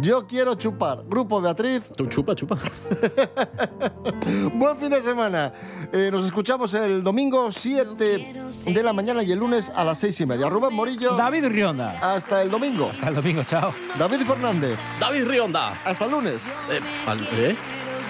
Yo 0.00 0.26
quiero 0.26 0.54
chupar. 0.54 1.02
Grupo 1.06 1.40
Beatriz. 1.42 1.82
Tú 1.94 2.06
chupa, 2.06 2.34
chupa. 2.34 2.56
Buen 4.54 4.76
fin 4.78 4.88
de 4.88 5.02
semana. 5.02 5.52
Eh, 5.92 6.08
nos 6.10 6.24
escuchamos 6.24 6.72
el 6.74 7.02
domingo 7.02 7.52
7 7.52 8.34
de 8.66 8.82
la 8.82 8.92
mañana 8.94 9.22
y 9.22 9.32
el 9.32 9.38
lunes 9.38 9.70
a 9.74 9.84
las 9.84 9.98
6 9.98 10.20
y 10.22 10.26
media. 10.26 10.48
Rubén 10.48 10.72
Morillo. 10.74 11.16
David 11.16 11.46
Rionda. 11.48 11.98
Hasta 12.14 12.40
el 12.42 12.50
domingo. 12.50 12.88
Hasta 12.90 13.08
el 13.08 13.14
domingo, 13.16 13.42
chao. 13.44 13.74
David 13.98 14.20
Fernández. 14.22 14.78
David 14.98 15.26
Rionda. 15.26 15.78
Hasta 15.84 16.04
el 16.06 16.10
lunes. 16.12 16.46
Eh, 16.70 16.80
al- 17.06 17.20
¿eh? 17.32 17.56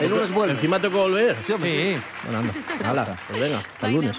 El 0.01 0.11
lunes 0.11 0.33
vuelve. 0.33 0.55
Encima 0.55 0.79
tengo 0.79 0.95
que 0.95 1.01
volver. 1.11 1.37
Sí, 1.45 1.53
hombre. 1.55 1.95
Sí. 1.97 2.03
Bueno, 2.25 2.39
anda. 2.39 2.89
Hala, 2.89 3.19
pues 3.29 3.41
venga, 3.41 3.59
hasta 3.59 3.87
el 3.89 3.95
lunes. 3.95 4.17